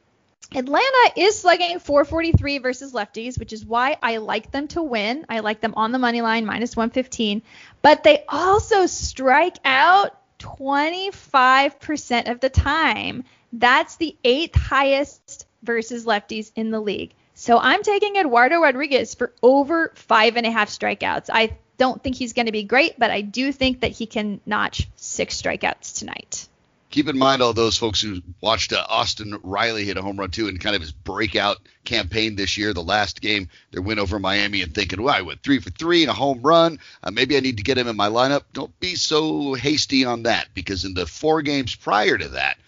Atlanta 0.55 1.11
is 1.15 1.39
slugging 1.39 1.79
443 1.79 2.59
versus 2.59 2.93
lefties, 2.93 3.39
which 3.39 3.53
is 3.53 3.65
why 3.65 3.97
I 4.01 4.17
like 4.17 4.51
them 4.51 4.67
to 4.69 4.83
win. 4.83 5.25
I 5.29 5.39
like 5.39 5.61
them 5.61 5.73
on 5.75 5.91
the 5.91 5.99
money 5.99 6.21
line, 6.21 6.45
minus 6.45 6.75
115. 6.75 7.41
But 7.81 8.03
they 8.03 8.23
also 8.27 8.85
strike 8.85 9.57
out 9.65 10.17
25% 10.39 12.31
of 12.31 12.39
the 12.39 12.49
time. 12.49 13.23
That's 13.51 13.95
the 13.95 14.15
eighth 14.23 14.55
highest 14.55 15.47
versus 15.63 16.05
lefties 16.05 16.51
in 16.55 16.71
the 16.71 16.79
league. 16.79 17.13
So 17.33 17.57
I'm 17.57 17.81
taking 17.81 18.15
Eduardo 18.15 18.59
Rodriguez 18.61 19.15
for 19.15 19.33
over 19.41 19.91
five 19.95 20.37
and 20.37 20.45
a 20.45 20.51
half 20.51 20.69
strikeouts. 20.69 21.29
I 21.31 21.57
don't 21.77 22.01
think 22.01 22.15
he's 22.15 22.33
going 22.33 22.45
to 22.45 22.51
be 22.51 22.63
great, 22.63 22.99
but 22.99 23.09
I 23.09 23.21
do 23.21 23.51
think 23.51 23.81
that 23.81 23.91
he 23.91 24.05
can 24.05 24.39
notch 24.45 24.87
six 24.95 25.41
strikeouts 25.41 25.97
tonight. 25.97 26.47
Keep 26.93 27.09
in 27.09 27.17
mind 27.17 27.41
all 27.41 27.53
those 27.53 27.75
folks 27.75 27.99
who 27.99 28.21
watched 28.39 28.71
uh, 28.71 28.85
Austin 28.87 29.39
Riley 29.41 29.83
hit 29.83 29.97
a 29.97 30.01
home 30.03 30.17
run 30.17 30.29
too 30.29 30.47
in 30.47 30.59
kind 30.59 30.75
of 30.75 30.81
his 30.83 30.91
breakout 30.91 31.57
campaign 31.85 32.35
this 32.35 32.55
year. 32.55 32.71
The 32.71 32.83
last 32.83 33.19
game, 33.19 33.49
their 33.71 33.81
win 33.81 33.97
over 33.97 34.19
Miami, 34.19 34.61
and 34.61 34.75
thinking, 34.75 35.01
well, 35.01 35.15
I 35.15 35.21
went 35.21 35.41
three 35.41 35.57
for 35.57 35.71
three 35.71 36.03
and 36.03 36.11
a 36.11 36.13
home 36.13 36.43
run. 36.43 36.77
Uh, 37.01 37.09
maybe 37.09 37.35
I 37.35 37.39
need 37.39 37.57
to 37.57 37.63
get 37.63 37.79
him 37.79 37.87
in 37.87 37.95
my 37.95 38.09
lineup. 38.09 38.43
Don't 38.53 38.79
be 38.79 38.93
so 38.93 39.55
hasty 39.55 40.05
on 40.05 40.23
that 40.23 40.49
because 40.53 40.85
in 40.85 40.93
the 40.93 41.07
four 41.07 41.41
games 41.41 41.73
prior 41.73 42.15
to 42.15 42.27
that, 42.29 42.59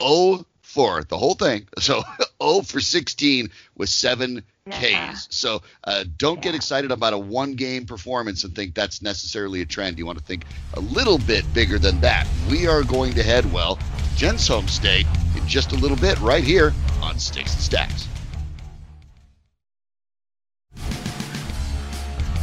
0 0.00 0.46
for 0.60 1.02
the 1.02 1.18
whole 1.18 1.34
thing. 1.34 1.66
So 1.80 2.04
0 2.40 2.62
for 2.64 2.78
16 2.78 3.50
with 3.74 3.88
seven 3.88 4.44
yeah. 4.66 5.12
Ks. 5.12 5.28
So 5.30 5.62
uh, 5.84 6.04
don't 6.18 6.36
yeah. 6.36 6.42
get 6.42 6.54
excited 6.54 6.92
about 6.92 7.12
a 7.12 7.18
one 7.18 7.54
game 7.54 7.84
performance 7.84 8.44
and 8.44 8.54
think 8.54 8.74
that's 8.74 9.02
necessarily 9.02 9.60
a 9.60 9.66
trend. 9.66 9.98
You 9.98 10.06
want 10.06 10.18
to 10.18 10.24
think 10.24 10.44
a 10.74 10.80
little 10.80 11.18
bit 11.18 11.52
bigger 11.52 11.78
than 11.78 12.00
that. 12.00 12.26
We 12.50 12.66
are 12.66 12.82
going 12.82 13.12
to 13.14 13.22
head, 13.22 13.50
well, 13.52 13.78
Jen's 14.14 14.46
home 14.46 14.68
state 14.68 15.06
in 15.36 15.46
just 15.48 15.72
a 15.72 15.76
little 15.76 15.96
bit 15.96 16.18
right 16.20 16.44
here 16.44 16.72
on 17.02 17.18
Sticks 17.18 17.54
and 17.54 17.62
Stacks. 17.62 18.08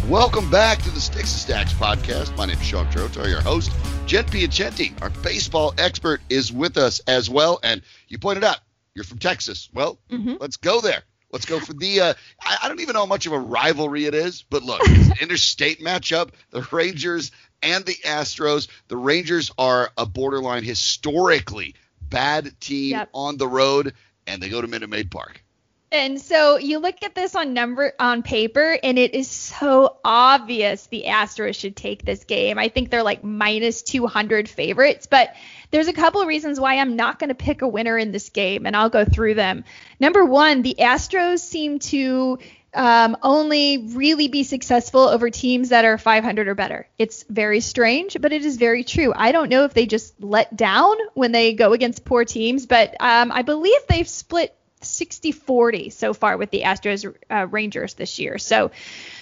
Welcome 0.07 0.49
back 0.49 0.81
to 0.81 0.89
the 0.89 0.99
Sticks 0.99 1.31
and 1.31 1.39
Stacks 1.39 1.73
podcast. 1.73 2.35
My 2.35 2.47
name 2.47 2.57
is 2.57 2.65
Sean 2.65 2.87
Drotar, 2.87 3.29
your 3.29 3.41
host. 3.41 3.71
Jen 4.07 4.25
Piacenti, 4.25 4.99
our 5.03 5.11
baseball 5.21 5.73
expert, 5.77 6.19
is 6.29 6.51
with 6.51 6.77
us 6.77 6.99
as 7.07 7.29
well. 7.29 7.59
And 7.63 7.83
you 8.07 8.17
pointed 8.17 8.43
out 8.43 8.57
you're 8.95 9.05
from 9.05 9.19
Texas. 9.19 9.69
Well, 9.71 9.99
mm-hmm. 10.09 10.33
let's 10.39 10.57
go 10.57 10.81
there. 10.81 11.03
Let's 11.31 11.45
go 11.45 11.59
for 11.59 11.73
the. 11.73 11.99
Uh, 12.01 12.13
I, 12.41 12.57
I, 12.63 12.67
don't 12.67 12.79
even 12.79 12.93
know 12.93 13.01
how 13.01 13.05
much 13.05 13.25
of 13.25 13.33
a 13.33 13.39
rivalry 13.39 14.05
it 14.05 14.15
is, 14.15 14.41
but 14.41 14.63
look, 14.63 14.81
it's 14.83 15.09
an 15.09 15.17
interstate 15.21 15.79
matchup. 15.79 16.29
The 16.51 16.67
Rangers 16.71 17.31
and 17.61 17.85
the 17.85 17.95
Astros. 18.05 18.67
The 18.87 18.97
Rangers 18.97 19.51
are 19.57 19.91
a 19.97 20.05
borderline 20.05 20.63
historically 20.63 21.75
bad 22.01 22.59
team 22.59 22.91
yep. 22.91 23.09
on 23.13 23.37
the 23.37 23.47
road, 23.47 23.93
and 24.25 24.41
they 24.41 24.49
go 24.49 24.61
to 24.61 24.67
Minute 24.67 24.89
Maid 24.89 25.11
Park. 25.11 25.43
And 25.91 26.21
so 26.21 26.57
you 26.57 26.77
look 26.77 27.01
at 27.01 27.15
this 27.15 27.35
on 27.35 27.53
number 27.53 27.93
on 27.99 28.21
paper, 28.21 28.77
and 28.83 28.99
it 28.99 29.15
is 29.15 29.27
so 29.27 29.97
obvious 30.05 30.85
the 30.87 31.05
Astros 31.07 31.55
should 31.55 31.75
take 31.75 32.05
this 32.05 32.25
game. 32.25 32.59
I 32.59 32.69
think 32.69 32.91
they're 32.91 33.01
like 33.01 33.23
minus 33.23 33.81
200 33.81 34.47
favorites, 34.47 35.07
but 35.07 35.33
there's 35.71 35.87
a 35.87 35.93
couple 35.93 36.21
of 36.21 36.27
reasons 36.27 36.59
why 36.59 36.77
I'm 36.77 36.95
not 36.95 37.19
going 37.19 37.29
to 37.29 37.35
pick 37.35 37.61
a 37.61 37.67
winner 37.67 37.97
in 37.97 38.11
this 38.11 38.29
game, 38.29 38.65
and 38.65 38.75
I'll 38.75 38.89
go 38.89 39.05
through 39.05 39.35
them. 39.35 39.63
Number 39.99 40.25
one, 40.25 40.61
the 40.61 40.75
Astros 40.79 41.39
seem 41.39 41.79
to 41.79 42.39
um, 42.73 43.17
only 43.23 43.89
really 43.89 44.27
be 44.27 44.43
successful 44.43 45.01
over 45.01 45.29
teams 45.29 45.69
that 45.69 45.85
are 45.85 45.97
500 45.97 46.47
or 46.47 46.55
better. 46.55 46.87
It's 46.97 47.23
very 47.23 47.61
strange, 47.61 48.17
but 48.19 48.31
it 48.31 48.45
is 48.45 48.57
very 48.57 48.83
true. 48.83 49.11
I 49.15 49.31
don't 49.31 49.49
know 49.49 49.63
if 49.65 49.73
they 49.73 49.85
just 49.85 50.21
let 50.21 50.55
down 50.55 50.95
when 51.13 51.31
they 51.31 51.53
go 51.53 51.73
against 51.73 52.05
poor 52.05 52.25
teams, 52.25 52.65
but 52.65 52.95
um, 52.99 53.31
I 53.31 53.41
believe 53.41 53.79
they've 53.87 54.07
split 54.07 54.55
60 54.81 55.31
40 55.31 55.89
so 55.89 56.13
far 56.13 56.37
with 56.37 56.51
the 56.51 56.61
Astros 56.61 57.13
uh, 57.29 57.47
Rangers 57.47 57.95
this 57.95 58.19
year. 58.19 58.37
So, 58.37 58.71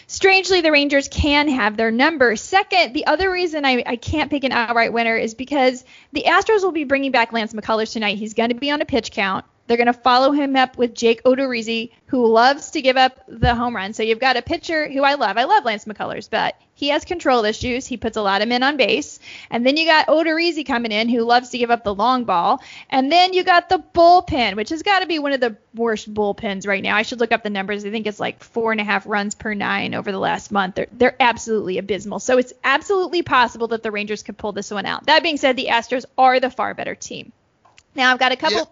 strangely, 0.07 0.61
the 0.61 0.71
Rangers 0.71 1.07
can 1.07 1.47
have 1.49 1.77
their 1.77 1.91
number. 1.91 2.35
Second, 2.35 2.93
the 2.93 3.05
other 3.05 3.31
reason 3.31 3.65
I, 3.65 3.83
I 3.85 3.95
can't 3.97 4.31
pick 4.31 4.43
an 4.43 4.51
outright 4.51 4.91
winner 4.91 5.15
is 5.15 5.35
because 5.35 5.83
the 6.13 6.23
Astros 6.23 6.63
will 6.63 6.71
be 6.71 6.85
bringing 6.85 7.11
back 7.11 7.31
Lance 7.33 7.53
McCullers 7.53 7.93
tonight. 7.93 8.17
He's 8.17 8.33
going 8.33 8.49
to 8.49 8.55
be 8.55 8.71
on 8.71 8.81
a 8.81 8.85
pitch 8.85 9.11
count. 9.11 9.45
They're 9.67 9.77
going 9.77 9.87
to 9.87 9.93
follow 9.93 10.31
him 10.31 10.55
up 10.55 10.77
with 10.77 10.95
Jake 10.95 11.23
Odorizzi, 11.23 11.91
who 12.07 12.25
loves 12.25 12.71
to 12.71 12.81
give 12.81 12.97
up 12.97 13.19
the 13.27 13.53
home 13.53 13.75
run. 13.75 13.93
So 13.93 14.01
you've 14.03 14.19
got 14.19 14.37
a 14.37 14.41
pitcher 14.41 14.89
who 14.89 15.03
I 15.03 15.15
love. 15.15 15.37
I 15.37 15.43
love 15.43 15.65
Lance 15.65 15.85
McCullers, 15.85 16.29
but 16.29 16.55
he 16.73 16.89
has 16.89 17.03
control 17.05 17.43
issues. 17.43 17.85
He 17.85 17.97
puts 17.97 18.17
a 18.17 18.21
lot 18.21 18.41
of 18.41 18.47
men 18.47 18.63
on 18.63 18.77
base. 18.77 19.19
And 19.49 19.65
then 19.65 19.77
you 19.77 19.85
got 19.85 20.07
Odorizzi 20.07 20.65
coming 20.65 20.91
in, 20.91 21.09
who 21.09 21.23
loves 21.23 21.49
to 21.49 21.57
give 21.57 21.71
up 21.71 21.83
the 21.83 21.93
long 21.93 22.23
ball. 22.23 22.61
And 22.89 23.11
then 23.11 23.33
you 23.33 23.43
got 23.43 23.67
the 23.67 23.83
bullpen, 23.93 24.55
which 24.55 24.69
has 24.69 24.83
got 24.83 24.99
to 24.99 25.07
be 25.07 25.19
one 25.19 25.33
of 25.33 25.41
the 25.41 25.57
worst 25.73 26.13
bullpens 26.13 26.65
right 26.65 26.83
now. 26.83 26.95
I 26.95 27.01
should 27.01 27.19
look 27.19 27.31
up 27.31 27.43
the 27.43 27.49
numbers. 27.49 27.83
I 27.83 27.91
think 27.91 28.07
it's 28.07 28.19
like 28.19 28.43
four 28.43 28.71
and 28.71 28.79
a 28.79 28.85
half 28.85 29.05
runs 29.05 29.35
per 29.35 29.53
nine 29.53 29.93
over 29.95 30.11
the 30.11 30.19
last 30.19 30.51
month. 30.51 30.75
They're, 30.75 30.87
they're 30.93 31.15
absolutely 31.19 31.77
abysmal. 31.77 32.19
So 32.19 32.37
it's 32.37 32.53
absolutely 32.63 33.23
possible 33.23 33.67
that 33.69 33.83
the 33.83 33.91
Rangers 33.91 34.23
could 34.23 34.37
pull 34.37 34.53
this 34.53 34.71
one 34.71 34.85
out. 34.85 35.07
That 35.07 35.23
being 35.23 35.37
said, 35.37 35.57
the 35.57 35.67
Astros 35.71 36.05
are 36.17 36.39
the 36.39 36.49
far 36.49 36.73
better 36.73 36.95
team. 36.95 37.33
Now 37.95 38.13
I've 38.13 38.19
got 38.19 38.31
a 38.31 38.37
couple. 38.37 38.59
Yeah. 38.59 38.63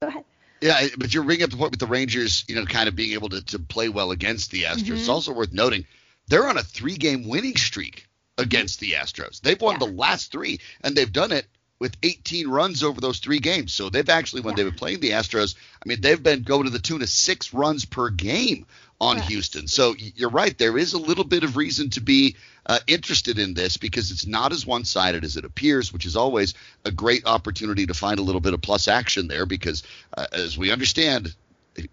Go 0.00 0.08
ahead. 0.08 0.24
Yeah, 0.60 0.88
but 0.96 1.14
you're 1.14 1.24
bringing 1.24 1.44
up 1.44 1.50
the 1.50 1.56
point 1.56 1.70
with 1.70 1.80
the 1.80 1.86
Rangers, 1.86 2.44
you 2.48 2.56
know, 2.56 2.64
kind 2.64 2.88
of 2.88 2.96
being 2.96 3.12
able 3.12 3.28
to, 3.28 3.44
to 3.46 3.58
play 3.58 3.88
well 3.88 4.10
against 4.10 4.50
the 4.50 4.62
Astros. 4.62 4.82
Mm-hmm. 4.82 4.94
It's 4.94 5.08
also 5.08 5.32
worth 5.32 5.52
noting 5.52 5.86
they're 6.28 6.48
on 6.48 6.56
a 6.56 6.62
three 6.62 6.96
game 6.96 7.28
winning 7.28 7.56
streak 7.56 8.08
against 8.36 8.80
the 8.80 8.92
Astros. 8.92 9.40
They've 9.40 9.60
won 9.60 9.74
yeah. 9.74 9.86
the 9.86 9.92
last 9.92 10.32
three, 10.32 10.60
and 10.82 10.96
they've 10.96 11.12
done 11.12 11.32
it 11.32 11.46
with 11.78 11.96
18 12.02 12.48
runs 12.48 12.82
over 12.82 13.00
those 13.00 13.20
three 13.20 13.38
games. 13.38 13.72
So 13.72 13.88
they've 13.88 14.08
actually, 14.08 14.42
when 14.42 14.52
yeah. 14.52 14.64
they've 14.64 14.72
been 14.72 14.78
playing 14.78 15.00
the 15.00 15.10
Astros, 15.10 15.54
I 15.74 15.88
mean, 15.88 16.00
they've 16.00 16.22
been 16.22 16.42
going 16.42 16.64
to 16.64 16.70
the 16.70 16.80
tune 16.80 17.02
of 17.02 17.08
six 17.08 17.54
runs 17.54 17.84
per 17.84 18.10
game 18.10 18.66
on 19.00 19.18
yes. 19.18 19.28
Houston. 19.28 19.68
So 19.68 19.94
you're 19.96 20.30
right. 20.30 20.56
There 20.56 20.76
is 20.76 20.92
a 20.92 20.98
little 20.98 21.24
bit 21.24 21.44
of 21.44 21.56
reason 21.56 21.90
to 21.90 22.00
be 22.00 22.36
uh, 22.66 22.78
interested 22.86 23.38
in 23.38 23.54
this 23.54 23.76
because 23.76 24.10
it's 24.10 24.26
not 24.26 24.52
as 24.52 24.66
one 24.66 24.84
sided 24.84 25.24
as 25.24 25.36
it 25.36 25.44
appears, 25.44 25.92
which 25.92 26.04
is 26.04 26.16
always 26.16 26.54
a 26.84 26.90
great 26.90 27.24
opportunity 27.26 27.86
to 27.86 27.94
find 27.94 28.18
a 28.18 28.22
little 28.22 28.40
bit 28.40 28.54
of 28.54 28.60
plus 28.60 28.88
action 28.88 29.28
there 29.28 29.46
because, 29.46 29.82
uh, 30.16 30.26
as 30.32 30.58
we 30.58 30.72
understand, 30.72 31.34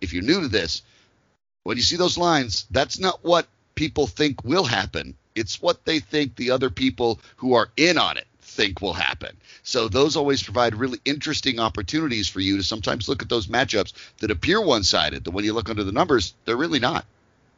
if 0.01 0.13
you're 0.13 0.23
new 0.23 0.41
to 0.41 0.47
this, 0.47 0.81
when 1.63 1.77
you 1.77 1.83
see 1.83 1.95
those 1.95 2.17
lines, 2.17 2.65
that's 2.71 2.99
not 2.99 3.23
what 3.23 3.47
people 3.75 4.07
think 4.07 4.43
will 4.43 4.63
happen. 4.63 5.15
It's 5.35 5.61
what 5.61 5.85
they 5.85 5.99
think 5.99 6.35
the 6.35 6.51
other 6.51 6.69
people 6.69 7.19
who 7.35 7.53
are 7.53 7.69
in 7.77 7.97
on 7.97 8.17
it 8.17 8.24
think 8.55 8.81
will 8.81 8.93
happen. 8.93 9.35
So 9.63 9.87
those 9.87 10.15
always 10.15 10.41
provide 10.41 10.75
really 10.75 10.99
interesting 11.05 11.59
opportunities 11.59 12.27
for 12.27 12.39
you 12.39 12.57
to 12.57 12.63
sometimes 12.63 13.09
look 13.09 13.21
at 13.21 13.29
those 13.29 13.47
matchups 13.47 13.93
that 14.19 14.31
appear 14.31 14.61
one-sided. 14.61 15.23
That 15.23 15.31
when 15.31 15.45
you 15.45 15.53
look 15.53 15.69
under 15.69 15.83
the 15.83 15.91
numbers, 15.91 16.33
they're 16.45 16.55
really 16.55 16.79
not. 16.79 17.05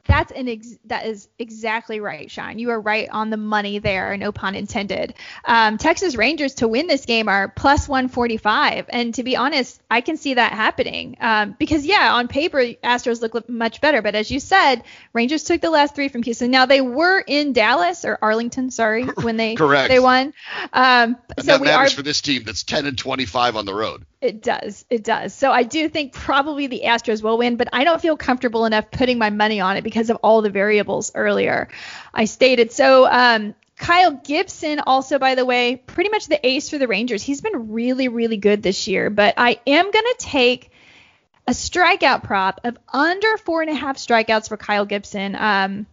That's 0.08 0.32
an 0.32 0.48
ex- 0.48 0.78
that 0.86 1.06
is 1.06 1.28
exactly 1.38 2.00
right, 2.00 2.30
Sean. 2.30 2.60
You 2.60 2.72
are 2.72 2.80
right 2.80 3.10
on 3.10 3.30
the 3.30 3.38
money 3.38 3.80
there, 3.80 4.16
no 4.18 4.32
pun 4.32 4.56
intended. 4.56 5.14
Um, 5.46 5.78
Texas 5.78 6.16
Rangers 6.16 6.56
to 6.56 6.68
win 6.68 6.88
this 6.88 7.06
game 7.06 7.28
are 7.28 7.50
plus 7.50 7.88
145, 7.88 8.86
and 8.90 9.14
to 9.16 9.24
be 9.24 9.36
honest, 9.36 9.82
I 9.92 10.02
can 10.02 10.18
see 10.18 10.36
that 10.36 10.54
happening 10.54 11.18
um, 11.20 11.56
because 11.58 11.86
yeah, 11.86 12.14
on 12.14 12.28
paper 12.28 12.60
Astros 12.84 13.22
look 13.22 13.50
much 13.50 13.82
better, 13.82 14.02
but 14.02 14.16
as 14.16 14.32
you 14.32 14.40
said, 14.40 14.84
Rangers 15.14 15.44
took 15.44 15.62
the 15.62 15.70
last 15.70 15.96
three 15.96 16.10
from 16.10 16.24
Houston. 16.24 16.52
Now 16.52 16.66
they 16.66 16.82
were 16.82 17.20
in 17.20 17.54
Dallas 17.54 18.06
or 18.06 18.18
Arlington, 18.22 18.72
sorry, 18.72 19.04
when 19.04 19.38
they 19.38 19.56
correct 19.56 19.90
they 19.90 20.00
won. 20.00 20.34
Um, 20.74 21.18
and 21.38 21.46
so 21.46 21.58
that 21.58 21.62
matters 21.62 21.94
are, 21.94 21.98
for 21.98 22.02
this 22.04 22.22
team 22.22 22.44
that's 22.44 22.64
10 22.64 22.86
and 22.86 22.98
25 22.98 23.56
on 23.56 23.66
the 23.66 23.74
road. 23.74 24.06
It 24.20 24.42
does. 24.42 24.84
It 24.90 25.04
does. 25.04 25.34
So 25.34 25.52
I 25.52 25.64
do 25.64 25.88
think 25.90 26.12
probably 26.12 26.68
the 26.68 26.84
Astros 26.86 27.22
will 27.22 27.38
win, 27.38 27.56
but 27.56 27.70
I 27.72 27.84
don't 27.84 28.02
feel 28.02 28.18
comfortable 28.18 28.66
enough 28.66 28.90
putting 28.92 29.18
my 29.18 29.30
money 29.30 29.60
on 29.60 29.78
it 29.78 29.84
because 29.84 29.97
of 30.10 30.18
all 30.24 30.42
the 30.42 30.50
variables 30.50 31.12
earlier 31.16 31.68
I 32.14 32.26
stated. 32.26 32.72
So 32.72 33.08
um, 33.10 33.56
Kyle 33.78 34.12
Gibson, 34.12 34.80
also, 34.80 35.20
by 35.20 35.36
the 35.36 35.46
way, 35.46 35.76
pretty 35.76 36.10
much 36.10 36.28
the 36.28 36.46
ace 36.46 36.70
for 36.70 36.78
the 36.78 36.88
Rangers. 36.88 37.22
He's 37.22 37.42
been 37.42 37.72
really, 37.72 38.08
really 38.08 38.38
good 38.38 38.64
this 38.64 38.88
year, 38.88 39.10
but 39.10 39.36
I 39.38 39.60
am 39.68 39.92
going 39.92 40.06
to 40.06 40.16
take 40.18 40.72
a 41.48 41.52
strikeout 41.52 42.24
prop 42.24 42.62
of 42.64 42.78
under 42.92 43.38
four 43.38 43.62
and 43.62 43.70
a 43.70 43.76
half 43.76 43.98
strikeouts 43.98 44.50
for 44.50 44.58
Kyle 44.58 44.86
Gibson, 44.86 45.36
um, 45.36 45.86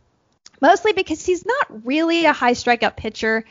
mostly 0.60 0.92
because 0.92 1.24
he's 1.24 1.44
not 1.44 1.86
really 1.86 2.24
a 2.24 2.32
high 2.32 2.52
strikeout 2.52 2.96
pitcher. 2.96 3.44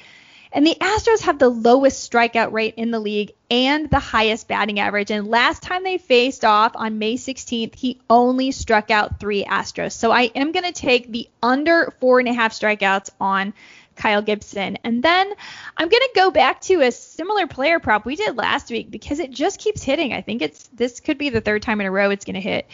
And 0.56 0.68
the 0.68 0.78
Astros 0.80 1.22
have 1.22 1.40
the 1.40 1.50
lowest 1.50 2.10
strikeout 2.12 2.52
rate 2.52 2.76
in 2.78 2.92
the 2.92 3.00
league 3.00 3.32
and 3.50 3.90
the 3.90 3.98
highest 3.98 4.48
batting 4.48 4.80
average. 4.80 5.10
And 5.10 5.28
last 5.28 5.64
time 5.64 5.84
they 5.84 5.98
faced 5.98 6.46
off 6.46 6.74
on 6.76 7.00
May 7.00 7.16
16th, 7.16 7.74
he 7.74 8.00
only 8.08 8.52
struck 8.52 8.92
out 8.92 9.20
three 9.20 9.44
Astros. 9.44 9.94
So 9.94 10.12
I 10.12 10.30
am 10.36 10.52
going 10.52 10.66
to 10.66 10.72
take 10.72 11.12
the 11.12 11.28
under 11.42 11.92
four 12.00 12.20
and 12.20 12.30
a 12.30 12.34
half 12.34 12.54
strikeouts 12.54 13.10
on 13.20 13.56
Kyle 13.96 14.22
Gibson. 14.22 14.78
And 14.84 15.04
then 15.04 15.32
I'm 15.78 15.90
going 15.90 16.02
to 16.02 16.12
go 16.16 16.32
back 16.32 16.62
to 16.62 16.82
a 16.82 16.92
similar 16.92 17.48
player 17.48 17.80
prop 17.80 18.06
we 18.06 18.16
did 18.16 18.38
last 18.38 18.70
week 18.70 18.92
because 18.92 19.20
it 19.20 19.32
just 19.32 19.60
keeps 19.60 19.84
hitting. 19.84 20.14
I 20.14 20.22
think 20.22 20.42
it's 20.42 20.68
this 20.74 21.00
could 21.00 21.18
be 21.18 21.30
the 21.30 21.42
third 21.42 21.62
time 21.62 21.82
in 21.82 21.88
a 21.88 21.92
row 21.92 22.10
it's 22.10 22.26
going 22.26 22.36
to 22.36 22.42
hit. 22.42 22.68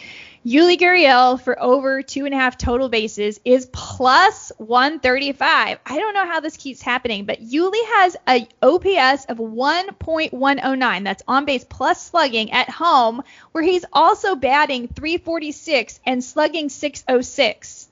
Yuli 0.44 0.78
Gurriel 0.78 1.38
for 1.38 1.62
over 1.62 2.02
two 2.02 2.24
and 2.24 2.34
a 2.34 2.38
half 2.38 2.56
total 2.56 2.88
bases 2.88 3.38
is 3.44 3.68
plus 3.70 4.50
135. 4.56 5.78
I 5.84 5.98
don't 5.98 6.14
know 6.14 6.24
how 6.24 6.40
this 6.40 6.56
keeps 6.56 6.80
happening, 6.80 7.26
but 7.26 7.42
Yuli 7.42 7.84
has 7.94 8.16
a 8.26 8.48
OPS 8.62 9.26
of 9.26 9.36
1.109. 9.36 11.04
That's 11.04 11.22
on 11.28 11.44
base 11.44 11.64
plus 11.64 12.02
slugging 12.02 12.52
at 12.52 12.70
home, 12.70 13.22
where 13.52 13.62
he's 13.62 13.84
also 13.92 14.34
batting 14.34 14.88
346 14.88 16.00
and 16.06 16.24
slugging 16.24 16.70
606. 16.70 17.88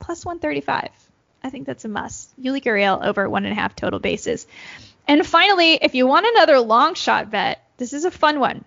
Plus 0.00 0.24
135. 0.24 0.88
I 1.42 1.50
think 1.50 1.66
that's 1.66 1.84
a 1.84 1.88
must. 1.88 2.40
Yuli 2.40 2.62
Gurriel 2.62 3.04
over 3.04 3.28
one 3.28 3.44
and 3.44 3.52
a 3.52 3.60
half 3.60 3.74
total 3.74 3.98
bases. 3.98 4.46
And 5.08 5.26
finally, 5.26 5.74
if 5.74 5.94
you 5.94 6.06
want 6.06 6.26
another 6.26 6.60
long 6.60 6.94
shot 6.94 7.30
bet, 7.30 7.64
this 7.76 7.92
is 7.92 8.04
a 8.04 8.10
fun 8.10 8.38
one. 8.38 8.64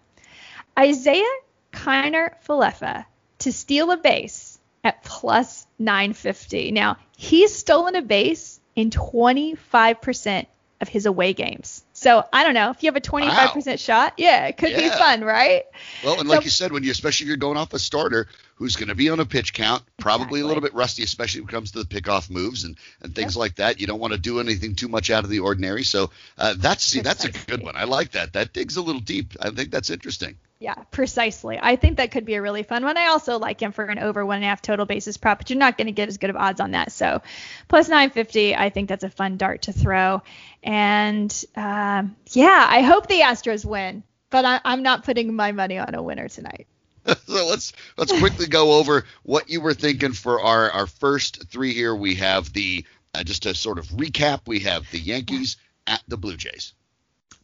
Isiah 0.81 1.23
Kiner 1.71 2.33
Falefa 2.47 3.05
to 3.39 3.51
steal 3.51 3.91
a 3.91 3.97
base 3.97 4.59
at 4.83 5.03
plus 5.03 5.65
950. 5.79 6.71
Now, 6.71 6.97
he's 7.17 7.55
stolen 7.55 7.95
a 7.95 8.01
base 8.01 8.59
in 8.75 8.89
25% 8.89 10.45
of 10.81 10.89
his 10.89 11.05
away 11.05 11.33
games. 11.33 11.83
So 11.93 12.23
I 12.31 12.43
don't 12.43 12.53
know 12.53 12.69
if 12.71 12.83
you 12.83 12.87
have 12.87 12.97
a 12.97 13.01
25% 13.01 13.65
wow. 13.65 13.75
shot. 13.77 14.13
Yeah, 14.17 14.47
it 14.47 14.57
could 14.57 14.71
yeah. 14.71 14.81
be 14.81 14.89
fun, 14.89 15.23
right? 15.23 15.63
Well, 16.03 16.19
and 16.19 16.27
like 16.27 16.41
so, 16.41 16.45
you 16.45 16.49
said, 16.49 16.71
when 16.71 16.83
you 16.83 16.91
especially 16.91 17.25
if 17.25 17.27
you're 17.29 17.37
going 17.37 17.57
off 17.57 17.73
a 17.73 17.79
starter 17.79 18.27
who's 18.55 18.75
going 18.77 18.89
to 18.89 18.95
be 18.95 19.09
on 19.09 19.19
a 19.19 19.25
pitch 19.25 19.53
count, 19.53 19.83
probably 19.97 20.23
exactly. 20.23 20.41
a 20.41 20.45
little 20.45 20.61
bit 20.61 20.73
rusty, 20.73 21.03
especially 21.03 21.41
when 21.41 21.49
it 21.49 21.51
comes 21.51 21.71
to 21.71 21.83
the 21.83 21.85
pickoff 21.85 22.29
moves 22.29 22.63
and, 22.63 22.77
and 23.01 23.13
things 23.13 23.35
yep. 23.35 23.39
like 23.39 23.55
that. 23.55 23.79
You 23.79 23.87
don't 23.87 23.99
want 23.99 24.13
to 24.13 24.19
do 24.19 24.39
anything 24.39 24.75
too 24.75 24.87
much 24.87 25.09
out 25.09 25.23
of 25.23 25.29
the 25.29 25.39
ordinary. 25.39 25.83
So 25.83 26.09
uh, 26.37 26.55
that's 26.57 26.83
see, 26.83 27.01
that's 27.01 27.25
a 27.25 27.31
good 27.31 27.61
one. 27.61 27.75
I 27.75 27.83
like 27.83 28.11
that. 28.11 28.33
That 28.33 28.53
digs 28.53 28.77
a 28.77 28.81
little 28.81 29.01
deep. 29.01 29.33
I 29.39 29.49
think 29.49 29.71
that's 29.71 29.89
interesting. 29.89 30.37
Yeah, 30.57 30.75
precisely. 30.89 31.59
I 31.61 31.75
think 31.75 31.97
that 31.97 32.11
could 32.11 32.23
be 32.23 32.35
a 32.35 32.41
really 32.41 32.63
fun 32.63 32.85
one. 32.85 32.97
I 32.97 33.07
also 33.07 33.37
like 33.37 33.61
him 33.61 33.73
for 33.73 33.85
an 33.85 33.99
over 33.99 34.25
one 34.25 34.37
and 34.37 34.45
a 34.45 34.47
half 34.47 34.61
total 34.61 34.85
basis 34.85 35.17
prop, 35.17 35.39
but 35.39 35.49
you're 35.49 35.59
not 35.59 35.77
going 35.77 35.87
to 35.87 35.91
get 35.91 36.07
as 36.07 36.17
good 36.17 36.29
of 36.29 36.37
odds 36.37 36.61
on 36.61 36.71
that. 36.71 36.93
So 36.93 37.21
plus 37.67 37.89
950, 37.89 38.55
I 38.55 38.69
think 38.69 38.87
that's 38.87 39.03
a 39.03 39.09
fun 39.09 39.35
dart 39.35 39.63
to 39.63 39.73
throw. 39.73 40.23
And 40.63 41.45
um, 41.57 42.15
yeah, 42.31 42.65
I 42.69 42.81
hope 42.81 43.07
the 43.07 43.19
Astros 43.19 43.65
win, 43.65 44.03
but 44.29 44.45
I, 44.45 44.61
I'm 44.63 44.81
not 44.81 45.03
putting 45.03 45.35
my 45.35 45.51
money 45.51 45.77
on 45.77 45.93
a 45.93 46.01
winner 46.01 46.29
tonight. 46.29 46.67
so 47.27 47.47
let's 47.47 47.73
let's 47.97 48.17
quickly 48.19 48.47
go 48.47 48.73
over 48.73 49.05
what 49.23 49.49
you 49.49 49.61
were 49.61 49.73
thinking 49.73 50.13
for 50.13 50.41
our 50.41 50.71
our 50.71 50.87
first 50.87 51.47
three 51.49 51.73
here. 51.73 51.95
We 51.95 52.15
have 52.15 52.51
the 52.51 52.85
uh, 53.13 53.23
just 53.23 53.43
to 53.43 53.53
sort 53.53 53.77
of 53.77 53.87
recap. 53.87 54.41
We 54.47 54.59
have 54.61 54.89
the 54.91 54.99
Yankees 54.99 55.57
at 55.87 56.01
the 56.07 56.17
Blue 56.17 56.37
Jays. 56.37 56.73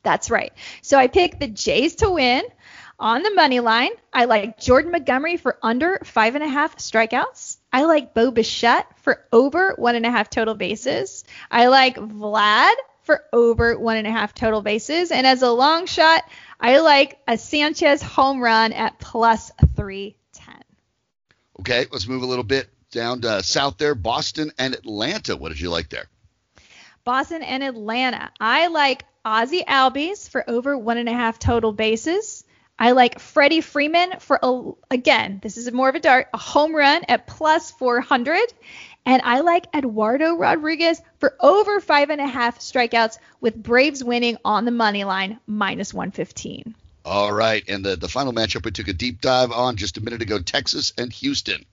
That's 0.03 0.31
right. 0.31 0.51
So 0.81 0.97
I 0.97 1.07
picked 1.07 1.39
the 1.39 1.47
Jays 1.47 1.95
to 1.95 2.09
win 2.09 2.43
on 2.99 3.21
the 3.23 3.31
money 3.31 3.59
line. 3.59 3.91
I 4.11 4.25
like 4.25 4.59
Jordan 4.59 4.91
Montgomery 4.91 5.37
for 5.37 5.57
under 5.61 5.99
five 6.03 6.35
and 6.35 6.43
a 6.43 6.47
half 6.47 6.77
strikeouts. 6.77 7.57
I 7.71 7.83
like 7.83 8.13
Bo 8.13 8.31
Bichette 8.31 8.87
for 9.01 9.25
over 9.31 9.73
one 9.77 9.95
and 9.95 10.05
a 10.05 10.11
half 10.11 10.29
total 10.29 10.55
bases. 10.55 11.23
I 11.49 11.67
like 11.67 11.97
Vlad 11.97 12.73
for 13.11 13.25
over 13.33 13.77
one 13.77 13.97
and 13.97 14.07
a 14.07 14.11
half 14.11 14.33
total 14.33 14.61
bases. 14.61 15.11
And 15.11 15.27
as 15.27 15.41
a 15.41 15.51
long 15.51 15.85
shot, 15.85 16.23
I 16.61 16.79
like 16.79 17.19
a 17.27 17.37
Sanchez 17.37 18.01
home 18.01 18.39
run 18.39 18.71
at 18.71 18.99
plus 18.99 19.51
310. 19.75 20.63
Okay, 21.59 21.87
let's 21.91 22.07
move 22.07 22.23
a 22.23 22.25
little 22.25 22.45
bit 22.45 22.69
down 22.89 23.21
to 23.21 23.43
south 23.43 23.77
there. 23.77 23.95
Boston 23.95 24.51
and 24.57 24.73
Atlanta. 24.73 25.35
What 25.35 25.49
did 25.49 25.59
you 25.59 25.69
like 25.69 25.89
there? 25.89 26.05
Boston 27.03 27.43
and 27.43 27.63
Atlanta. 27.63 28.31
I 28.39 28.67
like 28.67 29.03
Ozzy 29.25 29.65
Albies 29.65 30.29
for 30.29 30.49
over 30.49 30.77
one 30.77 30.97
and 30.97 31.09
a 31.09 31.13
half 31.13 31.37
total 31.37 31.73
bases. 31.73 32.45
I 32.79 32.93
like 32.93 33.19
Freddie 33.19 33.61
Freeman 33.61 34.19
for, 34.19 34.39
a, 34.41 34.71
again, 34.89 35.39
this 35.43 35.57
is 35.57 35.71
more 35.71 35.89
of 35.89 35.95
a 35.95 35.99
dart, 35.99 36.29
a 36.33 36.37
home 36.37 36.73
run 36.73 37.03
at 37.09 37.27
plus 37.27 37.71
400. 37.71 38.39
And 39.05 39.21
I 39.23 39.41
like 39.41 39.67
Eduardo 39.75 40.35
Rodriguez 40.35 41.01
for 41.19 41.35
over 41.39 41.79
five 41.79 42.09
and 42.11 42.21
a 42.21 42.27
half 42.27 42.59
strikeouts 42.59 43.17
with 43.39 43.61
Braves 43.61 44.03
winning 44.03 44.37
on 44.45 44.65
the 44.65 44.71
money 44.71 45.03
line 45.03 45.39
minus 45.47 45.93
115. 45.93 46.75
All 47.03 47.33
right. 47.33 47.63
And 47.67 47.83
the, 47.83 47.95
the 47.95 48.07
final 48.07 48.31
matchup 48.31 48.63
we 48.63 48.71
took 48.71 48.87
a 48.87 48.93
deep 48.93 49.21
dive 49.21 49.51
on 49.51 49.75
just 49.75 49.97
a 49.97 50.01
minute 50.01 50.21
ago 50.21 50.39
Texas 50.39 50.93
and 50.97 51.11
Houston. 51.13 51.65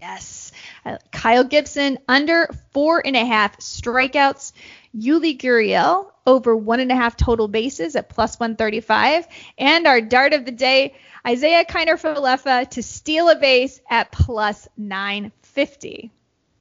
Yes. 0.00 0.50
Uh, 0.84 0.96
Kyle 1.12 1.44
Gibson 1.44 1.98
under 2.08 2.48
four 2.72 3.02
and 3.04 3.16
a 3.16 3.24
half 3.24 3.58
strikeouts. 3.58 4.52
Yuli 4.96 5.38
Gurriel 5.38 6.10
over 6.26 6.56
one 6.56 6.80
and 6.80 6.90
a 6.90 6.96
half 6.96 7.16
total 7.16 7.48
bases 7.48 7.96
at 7.96 8.08
plus 8.08 8.40
135. 8.40 9.28
And 9.58 9.86
our 9.86 10.00
dart 10.00 10.32
of 10.32 10.44
the 10.44 10.52
day, 10.52 10.94
Isiah 11.28 11.64
Kiner 11.64 12.00
Falefa 12.00 12.68
to 12.70 12.82
steal 12.82 13.28
a 13.28 13.36
base 13.36 13.80
at 13.88 14.10
plus 14.10 14.68
950. 14.76 16.10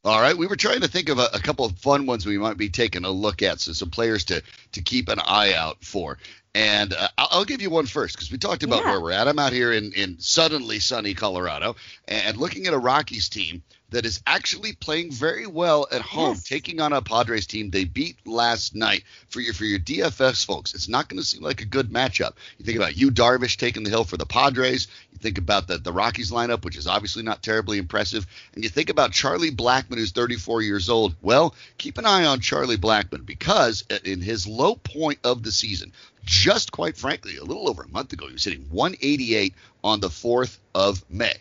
All 0.04 0.20
right, 0.20 0.36
we 0.36 0.48
were 0.48 0.56
trying 0.56 0.82
to 0.82 0.88
think 0.88 1.10
of 1.10 1.20
a, 1.20 1.30
a, 1.34 1.40
couple 1.40 1.64
of 1.64 1.78
fun 1.78 2.08
ones 2.08 2.26
we 2.26 2.40
might 2.40 2.58
be 2.58 2.70
taking 2.70 3.06
a 3.06 3.12
look 3.12 3.44
at, 3.44 3.60
so 3.60 3.72
some 3.74 3.92
players 3.92 4.26
to 4.26 4.42
to 4.72 4.82
keep 4.82 5.10
an 5.10 5.20
eye 5.20 5.54
out 5.54 5.84
for. 5.84 6.18
And 6.56 6.92
uh, 6.94 7.08
I'll, 7.20 7.28
I'll, 7.32 7.46
give 7.46 7.62
you 7.62 7.70
one 7.70 7.86
first 7.86 8.16
because 8.16 8.32
we 8.32 8.40
talked 8.40 8.64
about 8.64 8.84
yeah. 8.84 8.92
where 8.92 9.02
we're 9.02 9.12
at. 9.12 9.28
I'm 9.28 9.38
out 9.38 9.54
here 9.54 9.72
in 9.72 9.94
in 9.94 10.20
suddenly 10.20 10.80
sunny 10.80 11.14
Colorado 11.14 11.76
and 12.08 12.38
looking 12.38 12.66
at 12.66 12.74
a 12.74 12.80
Rockies 12.80 13.30
team 13.30 13.62
that 13.92 14.06
is 14.06 14.22
actually 14.26 14.74
playing 14.74 15.12
very 15.12 15.46
well 15.46 15.88
at 15.92 16.02
home, 16.02 16.34
yes. 16.36 16.44
taking 16.44 16.82
on 16.82 16.94
a 16.94 17.02
Padres 17.02 17.46
team 17.46 17.70
they 17.70 17.84
beat 17.84 18.18
last 18.26 18.74
night. 18.74 19.04
For 19.30 19.40
your 19.40 19.54
for 19.54 19.66
your 19.66 19.80
DFS 19.80 20.46
folks, 20.46 20.74
it's 20.74 20.90
not 20.90 21.08
going 21.08 21.22
to 21.22 21.26
seem 21.26 21.44
like 21.44 21.62
a 21.62 21.66
good 21.66 21.92
matchup. 21.92 22.34
You 22.58 22.66
think 22.66 22.78
about 22.78 22.98
Yu 22.98 23.12
Darvish 23.12 23.58
taking 23.58 23.84
the 23.84 23.90
hill 23.90 24.04
for 24.04 24.18
the 24.18 24.26
Padres. 24.26 24.88
You 25.12 25.20
think 25.20 25.38
about 25.38 25.68
the 25.68 25.78
the 25.78 25.92
Rockies 25.92 26.32
lineup, 26.32 26.64
which 26.64 26.78
is 26.78 26.88
obviously 26.88 27.24
not 27.24 27.44
terribly 27.44 27.78
impressive, 27.78 28.26
and 28.56 28.64
you 28.64 28.70
think 28.70 28.90
about 28.90 29.12
Charlie 29.12 29.52
Blackmon, 29.52 29.96
who's 29.96 30.12
34 30.12 30.62
years 30.62 30.90
old. 30.90 31.16
Well, 31.22 31.54
keep 31.78 31.98
an 31.98 32.06
eye 32.06 32.26
on 32.26 32.40
Charlie 32.40 32.78
Blackmon 32.78 33.26
because 33.26 33.84
in 34.04 34.22
his 34.22 34.48
low 34.48 34.76
point 34.76 35.20
of 35.24 35.44
the 35.44 35.52
season, 35.52 35.92
just 36.24 36.72
quite 36.72 36.98
frankly, 36.98 37.38
a 37.38 37.44
little 37.44 37.70
over 37.70 37.84
a 37.84 37.90
month 37.90 38.14
ago, 38.14 38.28
he 38.28 38.34
was 38.34 38.44
hitting 38.44 38.68
188 38.70 39.54
on 39.84 40.00
the 40.00 40.10
4th 40.10 40.58
of 40.74 41.04
May 41.10 41.36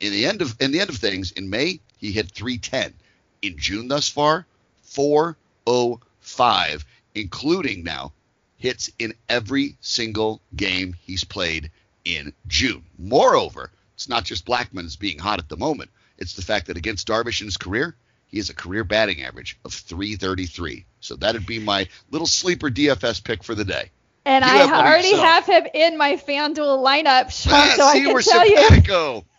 in 0.00 0.12
the 0.12 0.26
end 0.26 0.42
of 0.42 0.56
in 0.60 0.72
the 0.72 0.80
end 0.80 0.90
of 0.90 0.96
things, 0.96 1.32
in 1.32 1.50
May 1.50 1.80
he 1.98 2.12
hit 2.12 2.30
310. 2.30 2.94
In 3.42 3.58
June 3.58 3.88
thus 3.88 4.08
far, 4.08 4.46
405, 4.82 6.84
including 7.14 7.84
now 7.84 8.12
hits 8.58 8.90
in 8.98 9.14
every 9.28 9.76
single 9.80 10.40
game 10.54 10.94
he's 11.02 11.24
played 11.24 11.70
in 12.04 12.32
June. 12.46 12.84
Moreover, 12.98 13.70
it's 13.94 14.08
not 14.08 14.24
just 14.24 14.46
Blackmon's 14.46 14.96
being 14.96 15.18
hot 15.18 15.38
at 15.38 15.48
the 15.48 15.56
moment. 15.56 15.90
It's 16.18 16.34
the 16.34 16.42
fact 16.42 16.66
that 16.66 16.76
against 16.76 17.08
Darvish 17.08 17.40
in 17.40 17.46
his 17.46 17.56
career, 17.56 17.94
he 18.26 18.38
has 18.38 18.50
a 18.50 18.54
career 18.54 18.84
batting 18.84 19.22
average 19.22 19.58
of 19.64 19.72
333. 19.72 20.84
So 21.00 21.16
that'd 21.16 21.46
be 21.46 21.58
my 21.58 21.88
little 22.10 22.26
sleeper 22.26 22.70
DFS 22.70 23.22
pick 23.22 23.44
for 23.44 23.54
the 23.54 23.64
day. 23.64 23.90
And 24.24 24.44
you 24.44 24.50
I 24.50 24.56
have 24.56 24.84
already 24.84 25.16
have 25.16 25.46
him 25.46 25.66
in 25.72 25.96
my 25.96 26.16
FanDuel 26.16 26.84
lineup, 26.84 27.30
Sean, 27.30 27.52
ah, 27.54 27.74
so 27.76 27.84
I 27.84 28.00
can 28.00 28.22
tell 28.22 28.46
you. 28.46 28.56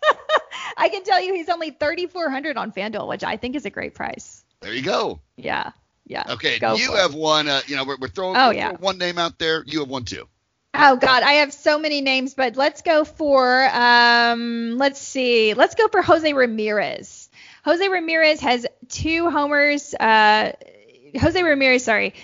I 0.78 0.88
can 0.88 1.04
tell 1.04 1.20
you 1.20 1.34
he's 1.34 1.48
only 1.48 1.70
3,400 1.70 2.56
on 2.56 2.72
FanDuel, 2.72 3.08
which 3.08 3.24
I 3.24 3.36
think 3.36 3.56
is 3.56 3.66
a 3.66 3.70
great 3.70 3.94
price. 3.94 4.44
There 4.60 4.72
you 4.72 4.82
go. 4.82 5.20
Yeah. 5.36 5.72
Yeah. 6.06 6.24
Okay. 6.26 6.54
you 6.54 6.94
have 6.94 7.14
it. 7.14 7.18
one. 7.18 7.48
Uh, 7.48 7.60
you 7.66 7.76
know, 7.76 7.84
we're, 7.84 7.98
we're 8.00 8.08
throwing 8.08 8.36
oh, 8.36 8.50
yeah. 8.50 8.72
one 8.72 8.96
name 8.96 9.18
out 9.18 9.38
there. 9.38 9.62
You 9.66 9.80
have 9.80 9.88
one 9.88 10.04
too. 10.04 10.26
Oh 10.74 10.96
God, 10.96 11.22
I 11.22 11.32
have 11.34 11.52
so 11.52 11.78
many 11.78 12.02
names, 12.02 12.34
but 12.34 12.56
let's 12.56 12.82
go 12.82 13.04
for 13.04 13.68
um, 13.72 14.76
let's 14.76 15.00
see, 15.00 15.54
let's 15.54 15.74
go 15.74 15.88
for 15.88 16.02
Jose 16.02 16.32
Ramirez. 16.32 17.30
Jose 17.64 17.88
Ramirez 17.88 18.40
has 18.40 18.66
two 18.88 19.30
homers. 19.30 19.94
Uh, 19.94 20.52
Jose 21.18 21.42
Ramirez, 21.42 21.84
sorry, 21.84 22.14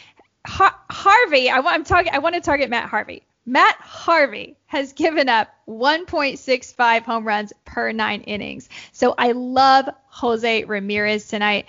Har- 0.47 0.79
Harvey, 0.91 1.51
I 1.51 1.61
want 1.61 1.75
I'm 1.75 1.85
talking 1.85 2.13
I 2.13 2.19
want 2.19 2.35
to 2.37 2.43
target 2.43 2.71
Matt 2.71 2.89
Harvey. 2.89 3.25
Matt 3.47 3.77
Harvey 3.79 4.57
has 4.67 4.93
given 4.93 5.29
up 5.29 5.49
1.65 5.69 7.03
home 7.03 7.27
runs 7.27 7.53
per 7.65 7.93
9 7.93 8.21
innings. 8.23 8.69
So 8.93 9.15
I 9.17 9.33
love 9.33 9.89
Jose 10.09 10.65
Ramirez 10.65 11.29
tonight. 11.29 11.67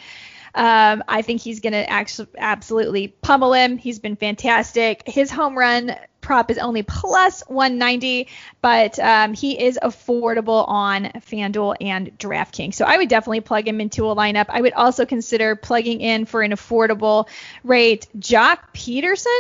Um, 0.54 1.04
I 1.08 1.22
think 1.22 1.42
he's 1.42 1.60
going 1.60 1.74
to 1.74 1.90
actually 1.90 2.30
absolutely 2.38 3.10
pummel 3.10 3.54
him. 3.54 3.78
He's 3.78 4.00
been 4.00 4.16
fantastic. 4.16 5.04
His 5.06 5.30
home 5.30 5.58
run 5.58 5.96
prop 6.26 6.50
is 6.52 6.58
only 6.58 6.84
plus 6.84 7.44
190, 7.48 8.28
but 8.60 9.00
um, 9.00 9.34
he 9.34 9.64
is 9.64 9.80
affordable 9.82 10.68
on 10.68 11.06
FanDuel 11.06 11.76
and 11.80 12.18
DraftKings. 12.18 12.74
So 12.74 12.84
I 12.84 12.98
would 12.98 13.08
definitely 13.08 13.42
plug 13.42 13.68
him 13.68 13.80
into 13.80 14.10
a 14.10 14.16
lineup. 14.16 14.48
I 14.50 14.60
would 14.60 14.74
also 14.74 15.06
consider 15.06 15.56
plugging 15.56 16.02
in 16.02 16.26
for 16.26 16.42
an 16.42 16.52
affordable 16.52 17.30
rate 17.64 18.08
Joc 18.18 18.58
Pederson, 18.74 19.40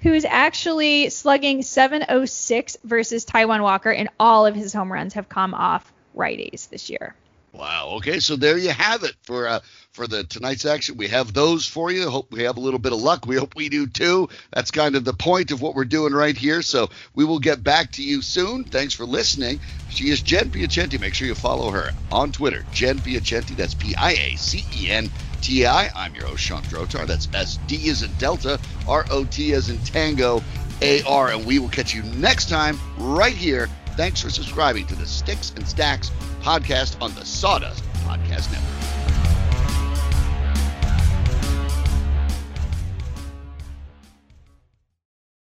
who's 0.00 0.24
actually 0.24 1.08
slugging 1.10 1.62
706 1.62 2.76
versus 2.84 3.24
Taijuan 3.24 3.62
Walker, 3.62 3.92
and 3.92 4.08
all 4.18 4.44
of 4.44 4.56
his 4.56 4.74
home 4.74 4.92
runs 4.92 5.14
have 5.14 5.28
come 5.28 5.54
off 5.54 5.92
righties 6.16 6.68
this 6.68 6.90
year. 6.90 7.14
Wow. 7.54 7.92
Okay, 7.98 8.18
so 8.18 8.34
there 8.34 8.58
you 8.58 8.70
have 8.70 9.04
it 9.04 9.14
for 9.22 9.46
uh, 9.46 9.60
for 9.92 10.08
the 10.08 10.24
tonight's 10.24 10.64
action. 10.64 10.96
We 10.96 11.06
have 11.08 11.32
those 11.32 11.64
for 11.64 11.92
you. 11.92 12.10
Hope 12.10 12.32
we 12.32 12.42
have 12.42 12.56
a 12.56 12.60
little 12.60 12.80
bit 12.80 12.92
of 12.92 13.00
luck. 13.00 13.26
We 13.26 13.36
hope 13.36 13.54
we 13.54 13.68
do 13.68 13.86
too. 13.86 14.28
That's 14.52 14.72
kind 14.72 14.96
of 14.96 15.04
the 15.04 15.12
point 15.12 15.52
of 15.52 15.62
what 15.62 15.76
we're 15.76 15.84
doing 15.84 16.12
right 16.12 16.36
here. 16.36 16.62
So 16.62 16.90
we 17.14 17.24
will 17.24 17.38
get 17.38 17.62
back 17.62 17.92
to 17.92 18.02
you 18.02 18.22
soon. 18.22 18.64
Thanks 18.64 18.92
for 18.92 19.04
listening. 19.04 19.60
She 19.88 20.10
is 20.10 20.20
Jen 20.20 20.50
Piacenti. 20.50 21.00
Make 21.00 21.14
sure 21.14 21.28
you 21.28 21.36
follow 21.36 21.70
her 21.70 21.92
on 22.10 22.32
Twitter, 22.32 22.66
Jen 22.72 22.98
Piacenti. 22.98 23.54
That's 23.54 23.74
P 23.74 23.94
I 23.94 24.12
A 24.12 24.34
C 24.34 24.64
E 24.76 24.90
N 24.90 25.08
T 25.40 25.64
I. 25.64 25.90
I'm 25.94 26.12
your 26.16 26.26
host 26.26 26.42
Sean 26.42 26.62
Drotar. 26.64 27.06
That's 27.06 27.28
S 27.32 27.60
D 27.68 27.88
as 27.88 28.02
in 28.02 28.12
Delta, 28.14 28.58
R 28.88 29.06
O 29.12 29.24
T 29.24 29.52
as 29.52 29.70
in 29.70 29.78
Tango, 29.78 30.42
A 30.82 31.04
R, 31.04 31.30
and 31.30 31.46
we 31.46 31.60
will 31.60 31.68
catch 31.68 31.94
you 31.94 32.02
next 32.02 32.48
time 32.48 32.80
right 32.98 33.36
here. 33.36 33.68
Thanks 33.96 34.20
for 34.20 34.30
subscribing 34.30 34.86
to 34.88 34.96
the 34.96 35.06
Sticks 35.06 35.52
and 35.56 35.66
Stacks 35.66 36.10
podcast 36.42 37.00
on 37.00 37.14
the 37.14 37.24
Sawdust 37.24 37.84
Podcast 38.04 38.50
Network. 38.50 38.93